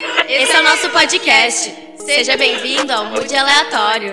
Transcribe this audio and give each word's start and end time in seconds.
Esse 0.00 0.52
é 0.52 0.60
o 0.60 0.62
nosso 0.62 0.90
podcast. 0.90 1.74
Seja 1.96 2.36
bem-vindo 2.36 2.92
ao 2.92 3.06
Mood 3.06 3.34
Aleatório. 3.34 4.12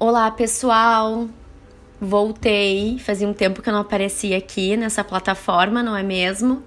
Olá, 0.00 0.28
pessoal! 0.32 1.28
Voltei. 2.00 2.98
Fazia 2.98 3.28
um 3.28 3.32
tempo 3.32 3.62
que 3.62 3.68
eu 3.68 3.72
não 3.72 3.82
aparecia 3.82 4.36
aqui 4.36 4.76
nessa 4.76 5.04
plataforma, 5.04 5.84
não 5.84 5.96
é 5.96 6.02
mesmo? 6.02 6.64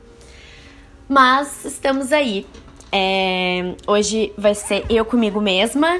Mas 1.09 1.65
estamos 1.65 2.13
aí. 2.13 2.45
É... 2.89 3.75
Hoje 3.85 4.31
vai 4.37 4.55
ser 4.55 4.85
eu 4.89 5.03
comigo 5.03 5.41
mesma, 5.41 5.99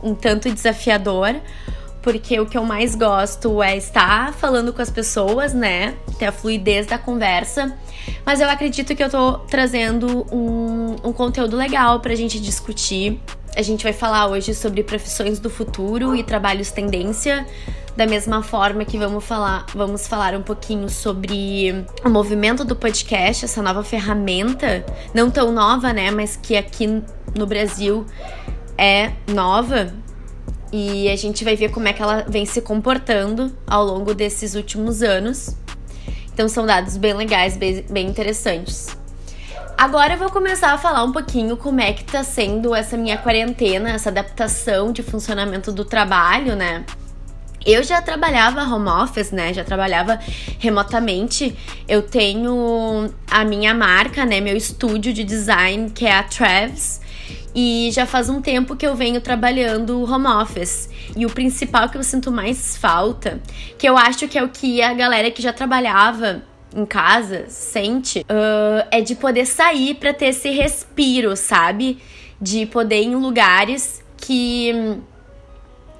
um 0.00 0.14
tanto 0.14 0.48
desafiador, 0.52 1.34
porque 2.10 2.40
o 2.40 2.46
que 2.46 2.56
eu 2.56 2.64
mais 2.64 2.94
gosto 2.94 3.62
é 3.62 3.76
estar 3.76 4.32
falando 4.32 4.72
com 4.72 4.80
as 4.80 4.88
pessoas, 4.88 5.52
né? 5.52 5.94
Ter 6.18 6.24
a 6.24 6.32
fluidez 6.32 6.86
da 6.86 6.96
conversa. 6.96 7.76
Mas 8.24 8.40
eu 8.40 8.48
acredito 8.48 8.96
que 8.96 9.04
eu 9.04 9.10
tô 9.10 9.34
trazendo 9.40 10.26
um, 10.32 10.96
um 11.04 11.12
conteúdo 11.12 11.54
legal 11.54 12.00
pra 12.00 12.14
gente 12.14 12.40
discutir. 12.40 13.20
A 13.54 13.60
gente 13.60 13.84
vai 13.84 13.92
falar 13.92 14.26
hoje 14.28 14.54
sobre 14.54 14.82
profissões 14.82 15.38
do 15.38 15.50
futuro 15.50 16.16
e 16.16 16.24
trabalhos 16.24 16.70
tendência. 16.70 17.46
Da 17.94 18.06
mesma 18.06 18.42
forma 18.42 18.86
que 18.86 18.96
vamos 18.96 19.22
falar, 19.22 19.66
vamos 19.74 20.08
falar 20.08 20.34
um 20.34 20.42
pouquinho 20.42 20.88
sobre 20.88 21.84
o 22.02 22.08
movimento 22.08 22.64
do 22.64 22.74
podcast, 22.74 23.44
essa 23.44 23.60
nova 23.60 23.84
ferramenta, 23.84 24.82
não 25.12 25.30
tão 25.30 25.52
nova, 25.52 25.92
né, 25.92 26.10
mas 26.10 26.36
que 26.36 26.56
aqui 26.56 27.02
no 27.36 27.46
Brasil 27.46 28.06
é 28.78 29.12
nova, 29.30 29.92
e 30.72 31.08
a 31.08 31.16
gente 31.16 31.44
vai 31.44 31.56
ver 31.56 31.70
como 31.70 31.88
é 31.88 31.92
que 31.92 32.02
ela 32.02 32.24
vem 32.28 32.44
se 32.44 32.60
comportando 32.60 33.52
ao 33.66 33.84
longo 33.84 34.14
desses 34.14 34.54
últimos 34.54 35.02
anos. 35.02 35.56
Então 36.32 36.48
são 36.48 36.66
dados 36.66 36.96
bem 36.96 37.14
legais, 37.14 37.56
bem, 37.56 37.84
bem 37.90 38.06
interessantes. 38.06 38.96
Agora 39.76 40.14
eu 40.14 40.18
vou 40.18 40.30
começar 40.30 40.72
a 40.72 40.78
falar 40.78 41.04
um 41.04 41.12
pouquinho 41.12 41.56
como 41.56 41.80
é 41.80 41.92
que 41.92 42.04
tá 42.04 42.24
sendo 42.24 42.74
essa 42.74 42.96
minha 42.96 43.16
quarentena, 43.16 43.90
essa 43.90 44.08
adaptação 44.08 44.92
de 44.92 45.02
funcionamento 45.02 45.70
do 45.70 45.84
trabalho, 45.84 46.56
né? 46.56 46.84
Eu 47.64 47.82
já 47.82 48.00
trabalhava 48.00 48.62
home 48.62 48.88
office, 48.88 49.30
né? 49.30 49.52
Já 49.52 49.62
trabalhava 49.62 50.18
remotamente. 50.58 51.56
Eu 51.86 52.02
tenho 52.02 53.12
a 53.30 53.44
minha 53.44 53.74
marca, 53.74 54.24
né? 54.24 54.40
Meu 54.40 54.56
estúdio 54.56 55.12
de 55.12 55.22
design, 55.22 55.90
que 55.90 56.06
é 56.06 56.12
a 56.12 56.22
Travis. 56.22 57.00
E 57.60 57.90
já 57.90 58.06
faz 58.06 58.28
um 58.28 58.40
tempo 58.40 58.76
que 58.76 58.86
eu 58.86 58.94
venho 58.94 59.20
trabalhando 59.20 60.04
home 60.04 60.28
office. 60.28 60.88
E 61.16 61.26
o 61.26 61.28
principal 61.28 61.88
que 61.88 61.98
eu 61.98 62.04
sinto 62.04 62.30
mais 62.30 62.76
falta, 62.76 63.40
que 63.76 63.88
eu 63.88 63.98
acho 63.98 64.28
que 64.28 64.38
é 64.38 64.44
o 64.44 64.48
que 64.48 64.80
a 64.80 64.94
galera 64.94 65.28
que 65.28 65.42
já 65.42 65.52
trabalhava 65.52 66.40
em 66.72 66.86
casa 66.86 67.46
sente, 67.48 68.20
uh, 68.20 68.86
é 68.92 69.00
de 69.00 69.16
poder 69.16 69.44
sair 69.44 69.96
para 69.96 70.14
ter 70.14 70.26
esse 70.26 70.50
respiro, 70.50 71.34
sabe? 71.34 71.98
De 72.40 72.64
poder 72.64 73.02
ir 73.02 73.06
em 73.06 73.16
lugares 73.16 74.04
que 74.16 75.00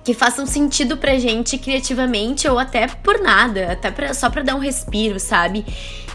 que 0.05 0.15
façam 0.15 0.47
sentido 0.47 0.97
pra 0.97 1.19
gente 1.19 1.59
criativamente 1.59 2.49
ou 2.49 2.59
até 2.59 2.87
por 2.87 3.21
nada, 3.21 3.73
até 3.73 3.91
pra, 3.91 4.15
só 4.15 4.31
pra 4.31 4.43
dar 4.43 4.55
um 4.55 4.59
respiro, 4.59 5.21
sabe? 5.21 5.67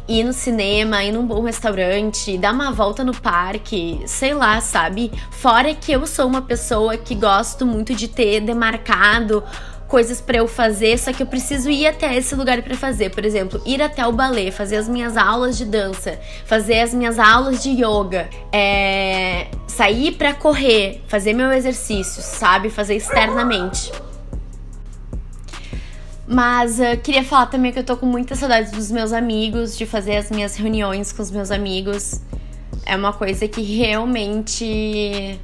Ir 0.08 0.24
no 0.24 0.34
cinema, 0.34 1.04
ir 1.04 1.12
num 1.12 1.26
bom 1.26 1.42
restaurante, 1.42 2.38
dar 2.38 2.54
uma 2.54 2.72
volta 2.72 3.04
no 3.04 3.14
parque, 3.14 4.02
sei 4.06 4.34
lá, 4.34 4.60
sabe? 4.60 5.12
Fora 5.32 5.74
que 5.74 5.92
eu 5.92 6.06
sou 6.06 6.28
uma 6.28 6.42
pessoa 6.42 6.98
que 6.98 7.16
gosto 7.16 7.66
muito 7.66 7.94
de 7.96 8.08
ter 8.08 8.42
demarcado 8.42 9.44
coisas 9.88 10.20
para 10.20 10.38
eu 10.38 10.48
fazer, 10.48 10.98
só 10.98 11.14
que 11.14 11.22
eu 11.22 11.28
preciso 11.28 11.70
ir 11.70 11.86
até 11.86 12.18
esse 12.18 12.34
lugar 12.34 12.64
para 12.64 12.76
fazer. 12.76 13.12
Por 13.12 13.24
exemplo, 13.24 13.62
ir 13.64 13.80
até 13.80 14.06
o 14.08 14.12
balé, 14.12 14.50
fazer 14.50 14.78
as 14.78 14.90
minhas 14.90 15.16
aulas 15.16 15.56
de 15.56 15.66
dança, 15.66 16.20
fazer 16.46 16.80
as 16.80 16.94
minhas 16.96 17.20
aulas 17.20 17.62
de 17.62 17.70
yoga, 17.70 18.28
é... 18.52 19.50
sair 19.68 20.14
para 20.14 20.34
correr, 20.34 21.04
fazer 21.08 21.34
meu 21.34 21.52
exercício, 21.52 22.24
sabe? 22.24 22.72
Fazer 22.72 22.96
externamente. 22.96 23.92
Mas 26.28 26.80
uh, 26.80 26.98
queria 27.04 27.24
falar 27.24 27.48
também 27.48 27.72
que 27.72 27.80
eu 27.80 27.84
tô 27.84 27.98
com 27.98 28.06
muita 28.06 28.36
saudade 28.36 28.72
dos 28.72 28.90
meus 28.90 29.12
amigos, 29.12 29.78
de 29.78 29.86
fazer 29.86 30.16
as 30.16 30.32
minhas 30.32 30.56
reuniões 30.56 31.12
com 31.12 31.22
os 31.22 31.32
meus 31.32 31.52
amigos. 31.52 32.22
É 32.86 32.96
uma 32.96 33.14
coisa 33.14 33.48
que 33.48 33.62
realmente 33.62 35.40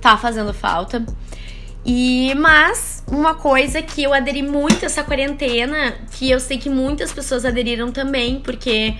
tá 0.00 0.16
fazendo 0.16 0.52
falta. 0.52 1.04
E 1.84 2.34
mas 2.34 3.02
uma 3.06 3.34
coisa 3.34 3.80
que 3.80 4.02
eu 4.02 4.12
aderi 4.12 4.42
muito 4.42 4.84
essa 4.84 5.02
quarentena, 5.02 5.94
que 6.12 6.30
eu 6.30 6.38
sei 6.38 6.58
que 6.58 6.68
muitas 6.68 7.12
pessoas 7.12 7.44
aderiram 7.44 7.90
também, 7.90 8.40
porque 8.40 8.94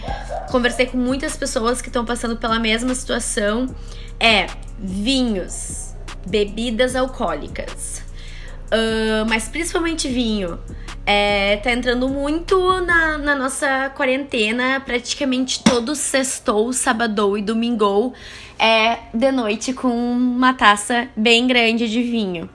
conversei 0.50 0.86
com 0.86 0.96
muitas 0.96 1.36
pessoas 1.36 1.82
que 1.82 1.88
estão 1.88 2.04
passando 2.04 2.36
pela 2.36 2.58
mesma 2.58 2.94
situação, 2.94 3.74
é 4.18 4.46
vinhos, 4.78 5.94
bebidas 6.26 6.96
alcoólicas. 6.96 8.07
Uh, 8.68 9.24
mas 9.28 9.48
principalmente 9.48 10.08
vinho 10.08 10.58
é, 11.10 11.56
tá 11.56 11.72
entrando 11.72 12.06
muito 12.06 12.82
na, 12.82 13.16
na, 13.16 13.34
nossa 13.34 13.90
quarentena, 13.96 14.78
praticamente 14.78 15.64
todo 15.64 15.96
sextou, 15.96 16.70
sábado 16.70 17.38
e 17.38 17.40
domingo 17.40 18.12
é 18.58 18.98
de 19.14 19.32
noite 19.32 19.72
com 19.72 19.88
uma 19.88 20.52
taça 20.52 21.08
bem 21.16 21.46
grande 21.46 21.88
de 21.88 22.02
vinho. 22.02 22.50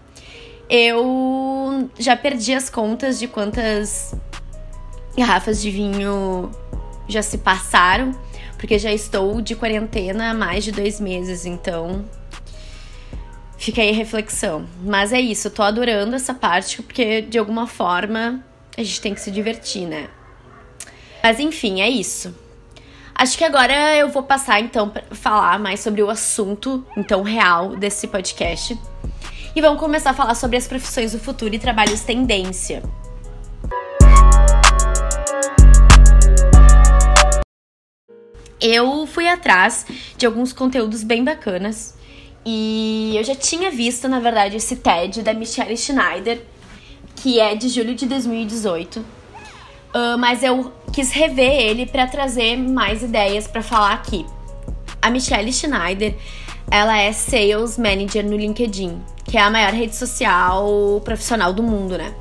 Eu 0.70 1.90
já 1.98 2.16
perdi 2.16 2.54
as 2.54 2.70
contas 2.70 3.18
de 3.18 3.28
quantas 3.28 4.14
garrafas 5.18 5.60
de 5.60 5.72
vinho 5.72 6.52
já 7.08 7.24
se 7.24 7.40
passaram, 7.40 8.12
porque 8.60 8.78
já 8.78 8.94
estou 8.94 9.42
de 9.42 9.56
quarentena 9.56 10.30
há 10.30 10.34
mais 10.36 10.64
de 10.64 10.72
dois 10.72 11.00
meses, 11.00 11.48
então 11.48 12.06
Fica 13.58 13.82
aí 13.82 13.92
a 13.92 13.94
reflexão. 13.94 14.68
Mas 14.84 15.14
é 15.14 15.22
isso, 15.22 15.48
eu 15.48 15.52
tô 15.52 15.64
adorando 15.64 16.16
essa 16.16 16.34
parte 16.34 16.82
porque 16.82 17.22
de 17.22 17.38
alguma 17.38 17.68
forma 17.68 18.44
a 18.78 18.84
gente 18.84 19.02
tem 19.02 19.14
que 19.14 19.22
se 19.22 19.32
divertir, 19.32 19.88
né? 19.88 20.10
Mas 21.22 21.40
enfim, 21.40 21.82
é 21.82 21.90
isso. 21.90 22.36
Acho 23.16 23.38
que 23.38 23.44
agora 23.44 23.96
eu 23.96 24.10
vou 24.10 24.24
passar 24.24 24.60
então 24.60 24.90
para 24.90 25.04
falar 25.12 25.60
mais 25.60 25.80
sobre 25.80 26.02
o 26.02 26.10
assunto 26.10 26.86
então 26.98 27.22
real 27.22 27.76
desse 27.76 28.08
podcast. 28.08 28.78
E 29.56 29.62
vamos 29.62 29.80
começar 29.80 30.10
a 30.10 30.14
falar 30.14 30.34
sobre 30.34 30.58
as 30.58 30.68
profissões 30.68 31.12
do 31.12 31.20
futuro 31.20 31.54
e 31.54 31.60
trabalhos 31.60 32.02
tendência. 32.02 32.82
Eu 38.60 39.06
fui 39.06 39.28
atrás 39.28 39.86
de 40.18 40.26
alguns 40.26 40.52
conteúdos 40.52 41.04
bem 41.04 41.24
bacanas 41.24 41.96
e 42.46 43.14
eu 43.16 43.24
já 43.24 43.36
tinha 43.36 43.72
visto, 43.72 44.08
na 44.08 44.20
verdade, 44.20 44.58
esse 44.58 44.76
TED 44.76 45.22
da 45.22 45.34
Michelle 45.34 45.78
Schneider, 45.78 46.42
que 47.16 47.40
é 47.40 47.56
de 47.56 47.70
julho 47.70 47.96
de 47.96 48.06
2018. 48.06 49.00
Uh, 49.00 50.18
mas 50.18 50.44
eu 50.44 50.74
quis 50.92 51.12
rever 51.12 51.52
ele 51.52 51.86
para 51.86 52.08
trazer 52.08 52.58
mais 52.58 53.04
ideias 53.04 53.48
para 53.48 53.62
falar 53.62 53.94
aqui. 53.94 54.26
A 55.02 55.10
Michelle 55.10 55.52
Schneider, 55.54 56.16
ela 56.70 56.98
é 56.98 57.14
Sales 57.14 57.78
Manager 57.78 58.26
no 58.26 58.36
LinkedIn, 58.36 59.02
que 59.26 59.38
é 59.38 59.42
a 59.42 59.50
maior 59.50 59.72
rede 59.72 59.96
social 59.96 61.02
profissional 61.04 61.54
do 61.54 61.64
mundo, 61.64 61.98
né? 61.98 62.14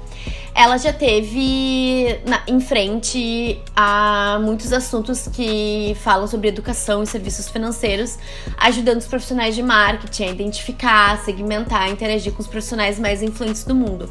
Ela 0.54 0.76
já 0.76 0.92
teve 0.92 2.20
na, 2.26 2.42
em 2.46 2.60
frente 2.60 3.58
a 3.74 4.38
muitos 4.42 4.72
assuntos 4.72 5.26
que 5.28 5.96
falam 6.00 6.26
sobre 6.26 6.48
educação 6.48 7.02
e 7.02 7.06
serviços 7.06 7.48
financeiros, 7.48 8.18
ajudando 8.58 8.98
os 8.98 9.06
profissionais 9.06 9.54
de 9.54 9.62
marketing 9.62 10.24
a 10.24 10.30
identificar, 10.30 11.18
segmentar, 11.24 11.90
interagir 11.90 12.32
com 12.32 12.42
os 12.42 12.46
profissionais 12.46 12.98
mais 12.98 13.22
influentes 13.22 13.64
do 13.64 13.74
mundo. 13.74 14.10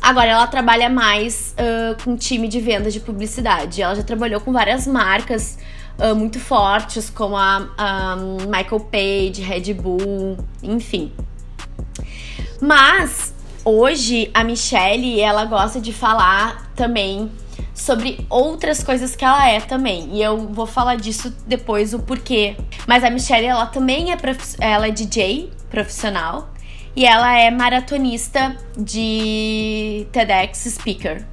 Agora 0.00 0.28
ela 0.28 0.46
trabalha 0.46 0.88
mais 0.88 1.54
uh, 1.58 2.02
com 2.02 2.16
time 2.16 2.48
de 2.48 2.60
vendas 2.60 2.92
de 2.92 3.00
publicidade. 3.00 3.80
Ela 3.80 3.94
já 3.94 4.02
trabalhou 4.02 4.40
com 4.40 4.52
várias 4.52 4.86
marcas 4.86 5.58
uh, 5.98 6.14
muito 6.14 6.38
fortes, 6.38 7.08
como 7.10 7.36
a, 7.36 7.68
a 7.76 8.16
Michael 8.16 8.80
Page, 8.80 9.40
Red 9.42 9.74
Bull, 9.74 10.38
enfim. 10.62 11.12
Mas 12.60 13.33
hoje 13.64 14.30
a 14.34 14.44
Michelle, 14.44 15.20
ela 15.20 15.44
gosta 15.44 15.80
de 15.80 15.92
falar 15.92 16.70
também 16.74 17.30
sobre 17.74 18.24
outras 18.30 18.82
coisas 18.82 19.16
que 19.16 19.24
ela 19.24 19.48
é 19.48 19.60
também. 19.60 20.10
E 20.12 20.22
eu 20.22 20.48
vou 20.48 20.66
falar 20.66 20.96
disso 20.96 21.34
depois 21.46 21.94
o 21.94 21.98
porquê. 21.98 22.56
Mas 22.86 23.02
a 23.02 23.10
Michelle, 23.10 23.46
ela 23.46 23.66
também 23.66 24.12
é 24.12 24.18
ela 24.60 24.88
é 24.88 24.90
DJ 24.90 25.50
profissional 25.70 26.50
e 26.94 27.04
ela 27.04 27.36
é 27.36 27.50
maratonista 27.50 28.56
de 28.76 30.06
TEDx 30.12 30.76
speaker. 30.78 31.24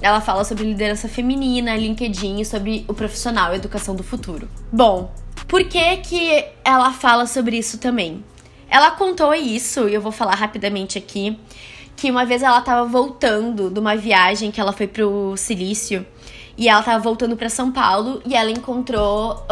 Ela 0.00 0.20
fala 0.20 0.44
sobre 0.44 0.64
liderança 0.64 1.08
feminina, 1.08 1.76
LinkedIn 1.76 2.40
e 2.40 2.44
sobre 2.44 2.84
o 2.88 2.94
profissional 2.94 3.54
educação 3.54 3.94
do 3.94 4.02
futuro. 4.02 4.48
Bom, 4.72 5.12
por 5.46 5.64
que 5.64 5.96
que 5.98 6.44
ela 6.64 6.92
fala 6.92 7.26
sobre 7.26 7.58
isso 7.58 7.78
também? 7.78 8.24
Ela 8.72 8.92
contou 8.92 9.34
isso, 9.34 9.86
e 9.86 9.92
eu 9.92 10.00
vou 10.00 10.10
falar 10.10 10.34
rapidamente 10.34 10.96
aqui, 10.96 11.38
que 11.94 12.10
uma 12.10 12.24
vez 12.24 12.42
ela 12.42 12.58
tava 12.62 12.86
voltando 12.86 13.68
de 13.68 13.78
uma 13.78 13.94
viagem 13.94 14.50
que 14.50 14.58
ela 14.58 14.72
foi 14.72 14.86
pro 14.86 15.36
Silício 15.36 16.06
e 16.56 16.70
ela 16.70 16.82
tava 16.82 16.98
voltando 16.98 17.36
para 17.36 17.50
São 17.50 17.70
Paulo 17.70 18.22
e 18.24 18.34
ela 18.34 18.50
encontrou 18.50 19.44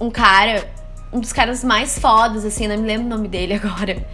um, 0.00 0.06
um 0.06 0.10
cara, 0.10 0.72
um 1.12 1.20
dos 1.20 1.34
caras 1.34 1.62
mais 1.62 1.98
fodas, 1.98 2.46
assim, 2.46 2.66
não 2.66 2.78
me 2.78 2.86
lembro 2.86 3.04
o 3.04 3.10
nome 3.10 3.28
dele 3.28 3.52
agora. 3.62 4.06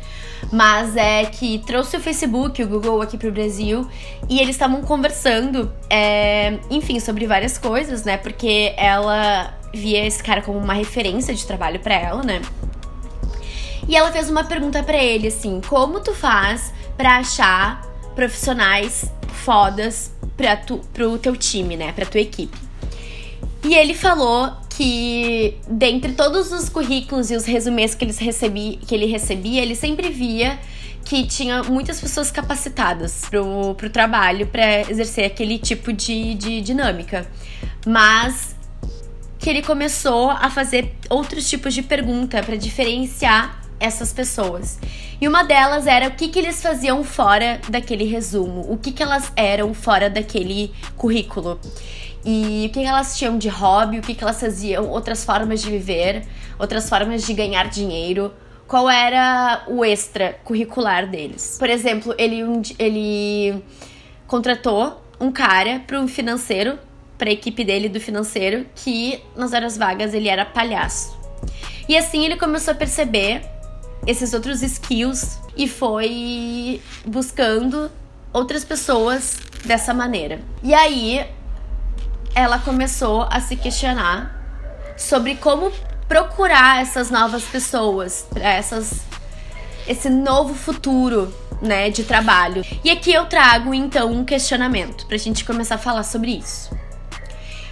Mas 0.52 0.96
é 0.96 1.26
que 1.26 1.60
trouxe 1.60 1.96
o 1.96 2.00
Facebook, 2.00 2.60
o 2.60 2.66
Google 2.66 3.00
aqui 3.00 3.16
pro 3.16 3.30
Brasil 3.30 3.88
e 4.28 4.40
eles 4.40 4.56
estavam 4.56 4.82
conversando, 4.82 5.72
é, 5.88 6.58
enfim, 6.68 6.98
sobre 6.98 7.28
várias 7.28 7.56
coisas, 7.56 8.02
né? 8.02 8.16
Porque 8.16 8.74
ela 8.76 9.54
via 9.72 10.04
esse 10.04 10.20
cara 10.20 10.42
como 10.42 10.58
uma 10.58 10.74
referência 10.74 11.32
de 11.32 11.46
trabalho 11.46 11.78
para 11.78 11.94
ela, 11.94 12.24
né? 12.24 12.42
E 13.88 13.96
ela 13.96 14.12
fez 14.12 14.28
uma 14.28 14.44
pergunta 14.44 14.82
para 14.82 15.02
ele 15.02 15.28
assim: 15.28 15.60
como 15.66 16.00
tu 16.00 16.14
faz 16.14 16.72
para 16.96 17.16
achar 17.16 17.80
profissionais 18.14 19.10
fodas 19.44 20.12
pra 20.36 20.56
tu, 20.56 20.78
pro 20.92 21.18
teu 21.18 21.34
time, 21.34 21.76
né? 21.76 21.92
Pra 21.92 22.04
tua 22.04 22.20
equipe. 22.20 22.56
E 23.64 23.74
ele 23.74 23.94
falou 23.94 24.52
que 24.68 25.56
dentre 25.68 26.12
todos 26.12 26.52
os 26.52 26.68
currículos 26.68 27.30
e 27.30 27.36
os 27.36 27.44
resumês 27.44 27.94
que, 27.94 28.04
eles 28.04 28.18
recebi, 28.18 28.78
que 28.86 28.94
ele 28.94 29.06
recebia, 29.06 29.62
ele 29.62 29.74
sempre 29.74 30.10
via 30.10 30.58
que 31.04 31.26
tinha 31.26 31.62
muitas 31.62 32.00
pessoas 32.00 32.30
capacitadas 32.30 33.22
pro, 33.30 33.74
pro 33.74 33.88
trabalho 33.88 34.46
para 34.46 34.82
exercer 34.82 35.24
aquele 35.24 35.58
tipo 35.58 35.92
de, 35.92 36.34
de 36.34 36.60
dinâmica. 36.60 37.26
Mas 37.86 38.54
que 39.38 39.48
ele 39.48 39.62
começou 39.62 40.30
a 40.30 40.50
fazer 40.50 40.94
outros 41.08 41.48
tipos 41.48 41.72
de 41.72 41.82
pergunta 41.82 42.42
para 42.42 42.56
diferenciar 42.56 43.67
essas 43.80 44.12
pessoas. 44.12 44.78
E 45.20 45.26
uma 45.26 45.42
delas 45.42 45.86
era 45.86 46.08
o 46.08 46.12
que, 46.12 46.28
que 46.28 46.38
eles 46.38 46.62
faziam 46.62 47.02
fora 47.02 47.60
daquele 47.68 48.04
resumo, 48.04 48.66
o 48.68 48.76
que, 48.76 48.92
que 48.92 49.02
elas 49.02 49.32
eram 49.36 49.74
fora 49.74 50.08
daquele 50.08 50.72
currículo. 50.96 51.60
E 52.24 52.66
o 52.68 52.72
que, 52.72 52.80
que 52.80 52.86
elas 52.86 53.16
tinham 53.16 53.38
de 53.38 53.48
hobby, 53.48 53.98
o 53.98 54.02
que, 54.02 54.14
que 54.14 54.22
elas 54.22 54.40
faziam, 54.40 54.88
outras 54.88 55.24
formas 55.24 55.62
de 55.62 55.70
viver, 55.70 56.26
outras 56.58 56.88
formas 56.88 57.24
de 57.24 57.32
ganhar 57.32 57.68
dinheiro, 57.68 58.32
qual 58.66 58.90
era 58.90 59.64
o 59.66 59.84
extra 59.84 60.34
curricular 60.44 61.08
deles. 61.08 61.56
Por 61.58 61.70
exemplo, 61.70 62.14
ele, 62.18 62.42
ele 62.78 63.62
contratou 64.26 65.02
um 65.18 65.32
cara 65.32 65.80
para 65.86 65.98
um 65.98 66.06
financeiro, 66.06 66.78
para 67.16 67.30
a 67.30 67.32
equipe 67.32 67.64
dele 67.64 67.88
do 67.88 67.98
financeiro, 67.98 68.66
que 68.74 69.20
nas 69.34 69.52
horas 69.52 69.76
vagas 69.76 70.12
ele 70.12 70.28
era 70.28 70.44
palhaço. 70.44 71.18
E 71.88 71.96
assim 71.96 72.24
ele 72.24 72.36
começou 72.36 72.72
a 72.72 72.76
perceber 72.76 73.40
esses 74.08 74.32
outros 74.32 74.62
skills 74.62 75.38
e 75.54 75.68
foi 75.68 76.80
buscando 77.04 77.90
outras 78.32 78.64
pessoas 78.64 79.38
dessa 79.66 79.92
maneira. 79.92 80.40
E 80.62 80.72
aí 80.72 81.26
ela 82.34 82.58
começou 82.58 83.26
a 83.30 83.38
se 83.38 83.54
questionar 83.54 84.34
sobre 84.96 85.34
como 85.34 85.70
procurar 86.08 86.80
essas 86.80 87.10
novas 87.10 87.44
pessoas 87.44 88.26
para 88.30 88.48
essas 88.48 89.02
esse 89.86 90.08
novo 90.08 90.54
futuro, 90.54 91.32
né, 91.60 91.90
de 91.90 92.04
trabalho. 92.04 92.64
E 92.82 92.90
aqui 92.90 93.12
eu 93.12 93.26
trago 93.26 93.74
então 93.74 94.10
um 94.10 94.24
questionamento 94.24 95.06
pra 95.06 95.18
gente 95.18 95.44
começar 95.44 95.74
a 95.74 95.78
falar 95.78 96.02
sobre 96.02 96.30
isso. 96.30 96.70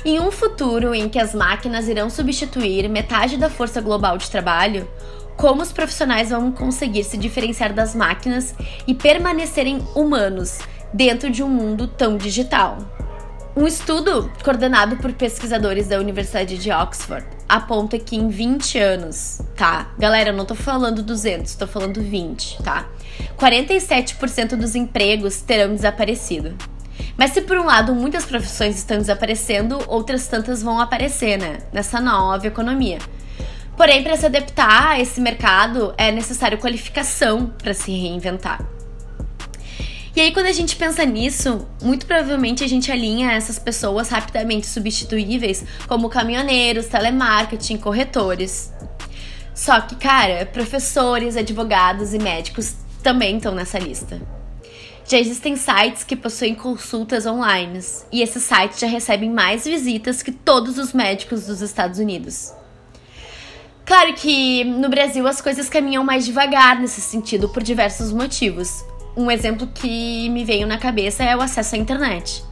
Em 0.05 0.21
um 0.21 0.31
futuro 0.31 0.95
em 0.95 1.09
que 1.09 1.19
as 1.19 1.35
máquinas 1.35 1.89
irão 1.89 2.11
substituir 2.11 2.89
metade 2.91 3.39
da 3.39 3.51
força 3.51 3.81
global 3.81 4.17
de 4.17 4.31
trabalho, 4.31 4.89
como 5.37 5.63
os 5.63 5.73
profissionais 5.73 6.31
vão 6.31 6.51
conseguir 6.51 7.05
se 7.05 7.17
diferenciar 7.17 7.73
das 7.73 7.95
máquinas 7.95 8.55
e 8.87 8.95
permanecerem 8.95 9.87
humanos 9.95 10.59
dentro 10.93 11.31
de 11.31 11.43
um 11.43 11.49
mundo 11.49 11.87
tão 11.87 12.17
digital. 12.17 12.79
Um 13.57 13.67
estudo 13.67 14.31
coordenado 14.45 14.97
por 14.97 15.13
pesquisadores 15.15 15.89
da 15.89 15.99
Universidade 15.99 16.59
de 16.59 16.71
Oxford 16.71 17.27
aponta 17.49 17.99
que 17.99 18.15
em 18.15 18.29
20 18.29 18.79
anos, 18.79 19.41
tá? 19.57 19.93
Galera, 19.99 20.31
eu 20.31 20.37
não 20.37 20.45
tô 20.45 20.55
falando 20.55 21.03
200, 21.03 21.55
tô 21.55 21.67
falando 21.67 22.03
20, 22.03 22.63
tá? 22.63 22.87
47% 23.39 24.57
dos 24.57 24.75
empregos 24.75 25.41
terão 25.41 25.75
desaparecido. 25.75 26.55
Mas 27.17 27.31
se 27.31 27.41
por 27.41 27.57
um 27.57 27.65
lado 27.65 27.95
muitas 27.95 28.27
profissões 28.27 28.77
estão 28.77 28.99
desaparecendo, 28.99 29.79
outras 29.87 30.29
tantas 30.29 30.63
vão 30.63 30.79
aparecer, 30.79 31.39
né? 31.39 31.61
Nessa 31.73 31.99
nova 31.99 32.47
economia. 32.47 32.99
Porém, 33.77 34.03
para 34.03 34.17
se 34.17 34.25
adaptar 34.25 34.93
a 34.93 35.01
esse 35.01 35.21
mercado 35.21 35.95
é 35.99 36.11
necessário 36.11 36.59
qualificação 36.59 37.53
para 37.63 37.75
se 37.75 37.93
reinventar. 37.93 38.65
E 40.17 40.21
aí, 40.21 40.33
quando 40.33 40.47
a 40.47 40.53
gente 40.53 40.77
pensa 40.77 41.05
nisso, 41.05 41.69
muito 41.83 42.07
provavelmente 42.07 42.65
a 42.65 42.67
gente 42.67 42.91
alinha 42.91 43.33
essas 43.33 43.59
pessoas 43.59 44.09
rapidamente 44.09 44.67
substituíveis, 44.67 45.63
como 45.87 46.09
caminhoneiros, 46.09 46.87
telemarketing, 46.87 47.77
corretores. 47.77 48.73
Só 49.55 49.79
que, 49.83 49.95
cara, 49.97 50.47
professores, 50.47 51.37
advogados 51.37 52.15
e 52.15 52.19
médicos 52.19 52.77
também 53.03 53.37
estão 53.37 53.55
nessa 53.55 53.79
lista. 53.79 54.19
Já 55.07 55.19
existem 55.19 55.55
sites 55.55 56.03
que 56.03 56.17
possuem 56.17 56.55
consultas 56.55 57.27
online, 57.27 57.79
e 58.11 58.23
esses 58.23 58.43
sites 58.43 58.81
já 58.81 58.87
recebem 58.87 59.31
mais 59.31 59.67
visitas 59.67 60.23
que 60.23 60.33
todos 60.33 60.79
os 60.79 60.95
médicos 60.95 61.47
dos 61.47 61.61
Estados 61.61 61.99
Unidos. 61.99 62.53
Claro 63.87 64.13
que 64.15 64.65
no 64.65 64.89
Brasil 64.89 65.29
as 65.29 65.41
coisas 65.41 65.69
caminham 65.69 66.03
mais 66.03 66.27
devagar 66.27 66.81
nesse 66.81 67.01
sentido 67.01 67.49
por 67.49 67.63
diversos 67.63 68.13
motivos. 68.13 68.85
Um 69.17 69.31
exemplo 69.31 69.69
que 69.73 70.29
me 70.29 70.45
veio 70.45 70.67
na 70.67 70.77
cabeça 70.77 71.23
é 71.23 71.37
o 71.37 71.41
acesso 71.41 71.77
à 71.77 71.79
internet. 71.79 72.43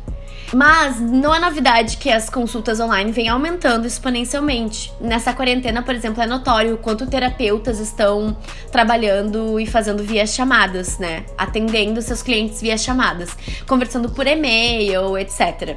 Mas 0.54 1.00
não 1.00 1.34
é 1.34 1.40
novidade 1.40 1.96
que 1.96 2.08
as 2.08 2.31
consultas 2.31 2.78
online 2.78 3.10
vêm 3.10 3.28
aumentando 3.28 3.84
exponencialmente. 3.84 4.92
Nessa 5.00 5.32
quarentena, 5.32 5.82
por 5.82 5.92
exemplo, 5.92 6.22
é 6.22 6.26
notório 6.26 6.75
o 6.75 6.78
quanto 6.78 7.04
terapeutas 7.04 7.81
estão 7.81 8.36
trabalhando 8.70 9.58
e 9.58 9.66
fazendo 9.66 10.04
via 10.04 10.25
chamadas, 10.28 10.98
né? 10.98 11.25
Atendendo 11.36 12.00
seus 12.00 12.22
clientes 12.22 12.60
via 12.60 12.78
chamadas, 12.78 13.36
conversando 13.66 14.08
por 14.08 14.28
e-mail, 14.28 15.19
etc. 15.19 15.76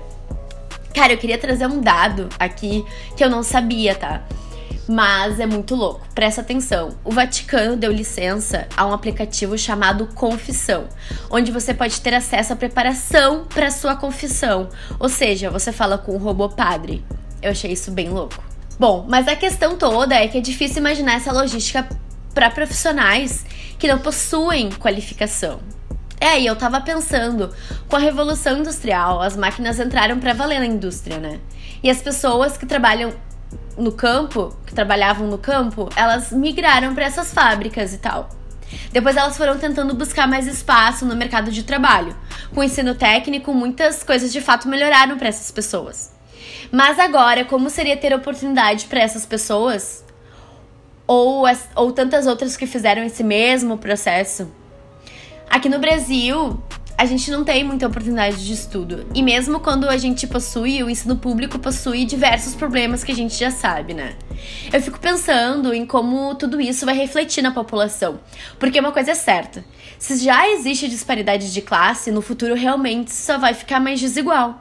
Cara, 0.94 1.14
eu 1.14 1.18
queria 1.18 1.40
trazer 1.40 1.66
um 1.66 1.82
dado 1.82 2.30
aqui 2.38 2.86
que 3.16 3.24
eu 3.24 3.30
não 3.30 3.42
sabia, 3.42 3.96
tá? 3.96 4.24
Mas 4.88 5.40
é 5.40 5.46
muito 5.46 5.76
louco. 5.76 6.08
Presta 6.16 6.42
atenção. 6.42 6.96
O 7.04 7.12
Vaticano 7.12 7.76
deu 7.76 7.92
licença 7.92 8.68
a 8.76 8.86
um 8.86 8.94
aplicativo 8.94 9.58
chamado 9.58 10.08
Confissão, 10.16 10.88
onde 11.30 11.52
você 11.52 11.74
pode 11.74 12.00
ter 12.00 12.14
acesso 12.14 12.54
à 12.54 12.56
preparação 12.56 13.46
para 13.46 13.70
sua 13.70 13.96
confissão. 13.96 14.70
Ou 14.98 15.10
seja, 15.10 15.50
você 15.50 15.72
fala 15.72 15.98
com 15.98 16.14
o 16.14 16.18
robô 16.18 16.48
padre. 16.48 17.04
Eu 17.42 17.52
achei 17.52 17.72
isso 17.72 17.92
bem 17.92 18.10
louco. 18.10 18.42
Bom, 18.80 19.06
mas 19.10 19.28
a 19.28 19.36
questão 19.36 19.76
toda 19.76 20.16
é 20.16 20.28
que 20.28 20.38
é 20.38 20.42
difícil 20.42 20.78
imaginar 20.78 21.16
essa 21.16 21.34
logística 21.34 21.88
para 22.34 22.50
profissionais 22.50 23.46
que 23.78 23.88
não 23.88 24.00
possuem 24.00 24.70
qualificação. 24.70 25.60
É, 26.20 26.40
e 26.40 26.46
eu 26.46 26.56
tava 26.56 26.82
pensando, 26.82 27.54
com 27.88 27.96
a 27.96 28.00
revolução 28.00 28.58
industrial, 28.60 29.22
as 29.22 29.36
máquinas 29.36 29.80
entraram 29.80 30.20
para 30.20 30.34
valer 30.34 30.60
na 30.60 30.66
indústria, 30.66 31.20
né? 31.20 31.40
E 31.84 31.90
as 31.90 32.02
pessoas 32.02 32.58
que 32.58 32.66
trabalham 32.66 33.14
no 33.78 33.92
campo, 33.92 34.56
que 34.66 34.74
trabalhavam 34.74 35.28
no 35.28 35.38
campo, 35.38 35.90
elas 35.96 36.32
migraram 36.32 36.96
para 36.96 37.06
essas 37.06 37.34
fábricas 37.34 37.94
e 37.94 37.98
tal. 37.98 38.30
Depois 38.92 39.16
elas 39.16 39.38
foram 39.38 39.58
tentando 39.58 39.94
buscar 39.94 40.28
mais 40.28 40.48
espaço 40.48 41.06
no 41.06 41.16
mercado 41.16 41.52
de 41.52 41.64
trabalho. 41.64 42.16
Com 42.54 42.62
o 42.62 42.64
ensino 42.64 42.96
técnico, 42.96 43.54
muitas 43.54 44.04
coisas 44.04 44.32
de 44.32 44.42
fato 44.42 44.68
melhoraram 44.68 45.18
para 45.18 45.28
essas 45.28 45.52
pessoas. 45.52 46.12
Mas 46.72 47.00
agora, 47.00 47.46
como 47.46 47.70
seria 47.70 47.96
ter 47.96 48.14
oportunidade 48.14 48.86
para 48.86 49.00
essas 49.00 49.26
pessoas? 49.26 50.04
Ou, 51.06 51.46
ou 51.76 51.92
tantas 51.94 52.28
outras 52.28 52.58
que 52.58 52.68
fizeram 52.68 53.04
esse 53.04 53.24
mesmo 53.24 53.78
processo? 53.78 54.52
Aqui 55.50 55.70
no 55.70 55.80
Brasil, 55.80 56.62
a 56.98 57.06
gente 57.06 57.30
não 57.30 57.44
tem 57.44 57.64
muita 57.64 57.86
oportunidade 57.86 58.44
de 58.44 58.52
estudo. 58.52 59.06
E 59.14 59.22
mesmo 59.22 59.60
quando 59.60 59.88
a 59.88 59.98
gente 59.98 60.26
possui, 60.26 60.82
o 60.82 60.90
ensino 60.90 61.16
público 61.16 61.60
possui 61.60 62.06
diversos 62.06 62.56
problemas 62.56 63.04
que 63.04 63.12
a 63.12 63.16
gente 63.16 63.36
já 63.36 63.52
sabe, 63.52 63.94
né? 63.94 64.16
Eu 64.74 64.82
fico 64.82 65.00
pensando 65.00 65.72
em 65.76 65.86
como 65.86 66.34
tudo 66.34 66.60
isso 66.60 66.88
vai 66.88 66.98
refletir 66.98 67.44
na 67.44 67.52
população. 67.52 68.20
Porque 68.58 68.80
uma 68.80 68.92
coisa 68.92 69.12
é 69.12 69.16
certa: 69.16 69.64
se 70.00 70.18
já 70.18 70.50
existe 70.50 70.90
disparidade 70.90 71.54
de 71.54 71.62
classe, 71.62 72.10
no 72.10 72.22
futuro 72.22 72.56
realmente 72.56 73.14
só 73.14 73.38
vai 73.38 73.54
ficar 73.54 73.80
mais 73.80 74.00
desigual. 74.00 74.60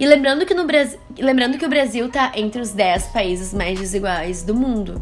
E 0.00 0.06
lembrando 0.06 0.44
que, 0.46 0.54
no 0.54 0.64
Brasil, 0.64 0.98
lembrando 1.16 1.58
que 1.58 1.66
o 1.66 1.68
Brasil 1.68 2.06
está 2.06 2.32
entre 2.34 2.60
os 2.60 2.70
10 2.70 3.08
países 3.08 3.54
mais 3.54 3.78
desiguais 3.78 4.42
do 4.42 4.54
mundo. 4.54 5.00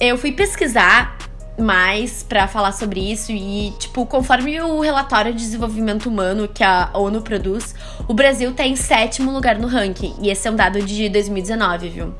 Eu 0.00 0.18
fui 0.18 0.32
pesquisar 0.32 1.16
mais 1.62 2.22
para 2.22 2.46
falar 2.48 2.72
sobre 2.72 3.00
isso 3.00 3.32
e, 3.32 3.72
tipo, 3.78 4.04
conforme 4.06 4.60
o 4.60 4.80
relatório 4.80 5.32
de 5.32 5.40
desenvolvimento 5.40 6.08
humano 6.08 6.48
que 6.48 6.62
a 6.62 6.90
ONU 6.94 7.22
produz, 7.22 7.74
o 8.08 8.14
Brasil 8.14 8.52
tá 8.52 8.66
em 8.66 8.76
sétimo 8.76 9.30
lugar 9.30 9.58
no 9.58 9.66
ranking. 9.66 10.14
E 10.20 10.30
esse 10.30 10.46
é 10.46 10.50
um 10.50 10.56
dado 10.56 10.82
de 10.82 11.08
2019, 11.08 11.88
viu? 11.88 12.14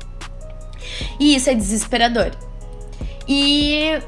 E 1.19 1.35
isso 1.35 1.49
é 1.49 1.53
desesperador. 1.53 2.31
E 3.27 3.99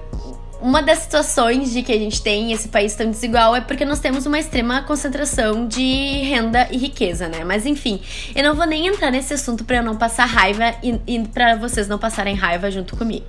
uma 0.62 0.82
das 0.82 1.00
situações 1.00 1.72
de 1.72 1.84
que 1.84 1.92
a 1.92 1.98
gente 1.98 2.22
tem 2.22 2.51
esse 2.51 2.70
país 2.70 2.96
tão 2.96 3.10
desigual 3.10 3.56
é 3.56 3.62
porque 3.62 3.86
nós 3.86 4.00
temos 4.00 4.25
uma 4.25 4.39
extrema 4.39 4.82
concentração 4.82 5.68
de 5.68 6.24
renda 6.24 6.68
e 6.72 6.77
riqueza, 6.77 7.27
né? 7.27 7.44
Mas 7.44 7.65
enfim, 7.65 8.01
eu 8.36 8.44
não 8.44 8.56
vou 8.56 8.65
nem 8.65 8.88
entrar 8.88 9.12
nesse 9.12 9.34
assunto 9.34 9.63
para 9.63 9.77
eu 9.77 9.84
não 9.84 9.96
passar 9.96 10.25
raiva 10.25 10.74
e, 10.82 11.00
e 11.08 11.20
para 11.27 11.56
vocês 11.56 11.88
não 11.88 12.00
passarem 12.00 12.36
raiva 12.36 12.72
junto 12.72 12.96
comigo. 12.96 13.27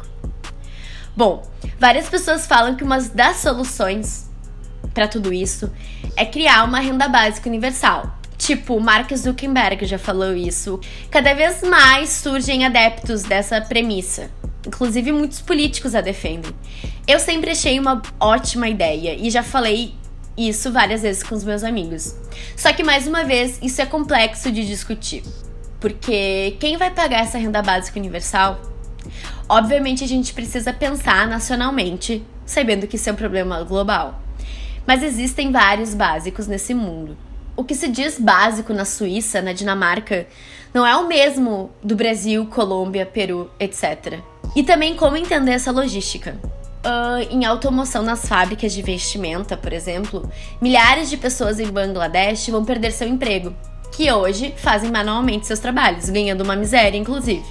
Bom, 1.16 1.42
várias 1.78 2.08
pessoas 2.08 2.46
falam 2.46 2.74
que 2.74 2.84
uma 2.84 3.00
das 3.00 3.36
soluções 3.38 4.26
para 4.92 5.06
tudo 5.06 5.32
isso 5.32 5.70
é 6.16 6.24
criar 6.24 6.64
uma 6.64 6.80
renda 6.80 7.08
básica 7.08 7.48
universal. 7.48 8.16
Tipo, 8.38 8.78
Mark 8.80 9.14
Zuckerberg 9.14 9.84
já 9.86 9.98
falou 9.98 10.34
isso. 10.34 10.80
Cada 11.10 11.34
vez 11.34 11.62
mais 11.62 12.10
surgem 12.10 12.64
adeptos 12.64 13.22
dessa 13.22 13.60
premissa. 13.60 14.30
Inclusive, 14.66 15.12
muitos 15.12 15.40
políticos 15.40 15.94
a 15.94 16.00
defendem. 16.00 16.52
Eu 17.06 17.18
sempre 17.18 17.50
achei 17.50 17.78
uma 17.78 18.02
ótima 18.20 18.68
ideia 18.68 19.14
e 19.14 19.30
já 19.30 19.42
falei 19.42 19.94
isso 20.36 20.70
várias 20.70 21.02
vezes 21.02 21.22
com 21.22 21.34
os 21.34 21.44
meus 21.44 21.62
amigos. 21.62 22.14
Só 22.56 22.72
que, 22.72 22.82
mais 22.82 23.06
uma 23.06 23.24
vez, 23.24 23.58
isso 23.62 23.80
é 23.80 23.86
complexo 23.86 24.50
de 24.50 24.66
discutir. 24.66 25.22
Porque 25.80 26.56
quem 26.58 26.76
vai 26.76 26.90
pagar 26.90 27.20
essa 27.20 27.38
renda 27.38 27.62
básica 27.62 27.98
universal? 27.98 28.60
Obviamente, 29.48 30.04
a 30.04 30.08
gente 30.08 30.32
precisa 30.32 30.72
pensar 30.72 31.26
nacionalmente, 31.26 32.24
sabendo 32.44 32.86
que 32.86 32.96
isso 32.96 33.08
é 33.08 33.12
um 33.12 33.16
problema 33.16 33.62
global. 33.62 34.20
Mas 34.86 35.02
existem 35.02 35.50
vários 35.50 35.94
básicos 35.94 36.46
nesse 36.46 36.72
mundo. 36.72 37.16
O 37.56 37.64
que 37.64 37.74
se 37.74 37.88
diz 37.88 38.18
básico 38.18 38.72
na 38.72 38.84
Suíça, 38.84 39.40
na 39.40 39.52
Dinamarca, 39.52 40.26
não 40.72 40.86
é 40.86 40.94
o 40.96 41.08
mesmo 41.08 41.70
do 41.82 41.96
Brasil, 41.96 42.46
Colômbia, 42.46 43.06
Peru, 43.06 43.50
etc. 43.58 44.20
E 44.54 44.62
também 44.62 44.94
como 44.94 45.16
entender 45.16 45.52
essa 45.52 45.72
logística. 45.72 46.38
Uh, 46.84 47.26
em 47.30 47.44
automoção 47.44 48.02
nas 48.02 48.28
fábricas 48.28 48.72
de 48.72 48.82
vestimenta, 48.82 49.56
por 49.56 49.72
exemplo, 49.72 50.30
milhares 50.60 51.10
de 51.10 51.16
pessoas 51.16 51.58
em 51.58 51.66
Bangladesh 51.66 52.48
vão 52.48 52.64
perder 52.64 52.92
seu 52.92 53.08
emprego, 53.08 53.52
que 53.90 54.12
hoje 54.12 54.54
fazem 54.56 54.90
manualmente 54.90 55.46
seus 55.46 55.58
trabalhos, 55.58 56.10
ganhando 56.10 56.42
uma 56.42 56.54
miséria, 56.54 56.96
inclusive. 56.96 57.44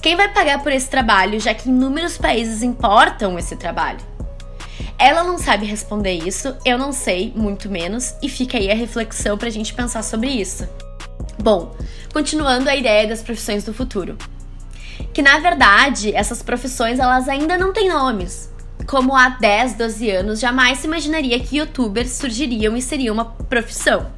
Quem 0.00 0.16
vai 0.16 0.28
pagar 0.32 0.62
por 0.62 0.72
esse 0.72 0.88
trabalho, 0.88 1.40
já 1.40 1.54
que 1.54 1.68
inúmeros 1.68 2.18
países 2.18 2.62
importam 2.62 3.38
esse 3.38 3.56
trabalho? 3.56 4.00
Ela 4.98 5.22
não 5.22 5.38
sabe 5.38 5.66
responder 5.66 6.12
isso, 6.12 6.56
eu 6.64 6.78
não 6.78 6.92
sei, 6.92 7.32
muito 7.34 7.68
menos, 7.68 8.14
e 8.22 8.28
fica 8.28 8.58
aí 8.58 8.70
a 8.70 8.74
reflexão 8.74 9.38
pra 9.38 9.50
gente 9.50 9.74
pensar 9.74 10.02
sobre 10.02 10.30
isso. 10.30 10.68
Bom, 11.42 11.74
continuando 12.12 12.68
a 12.68 12.76
ideia 12.76 13.06
das 13.06 13.22
profissões 13.22 13.64
do 13.64 13.74
futuro 13.74 14.16
que 15.12 15.22
na 15.22 15.38
verdade 15.38 16.14
essas 16.14 16.42
profissões 16.42 16.98
elas 16.98 17.28
ainda 17.28 17.58
não 17.58 17.72
têm 17.72 17.88
nomes. 17.88 18.50
Como 18.86 19.14
há 19.14 19.28
10, 19.28 19.74
12 19.74 20.10
anos, 20.10 20.40
jamais 20.40 20.78
se 20.78 20.86
imaginaria 20.86 21.38
que 21.38 21.58
youtubers 21.58 22.10
surgiriam 22.10 22.76
e 22.76 22.82
seriam 22.82 23.14
uma 23.14 23.24
profissão. 23.24 24.10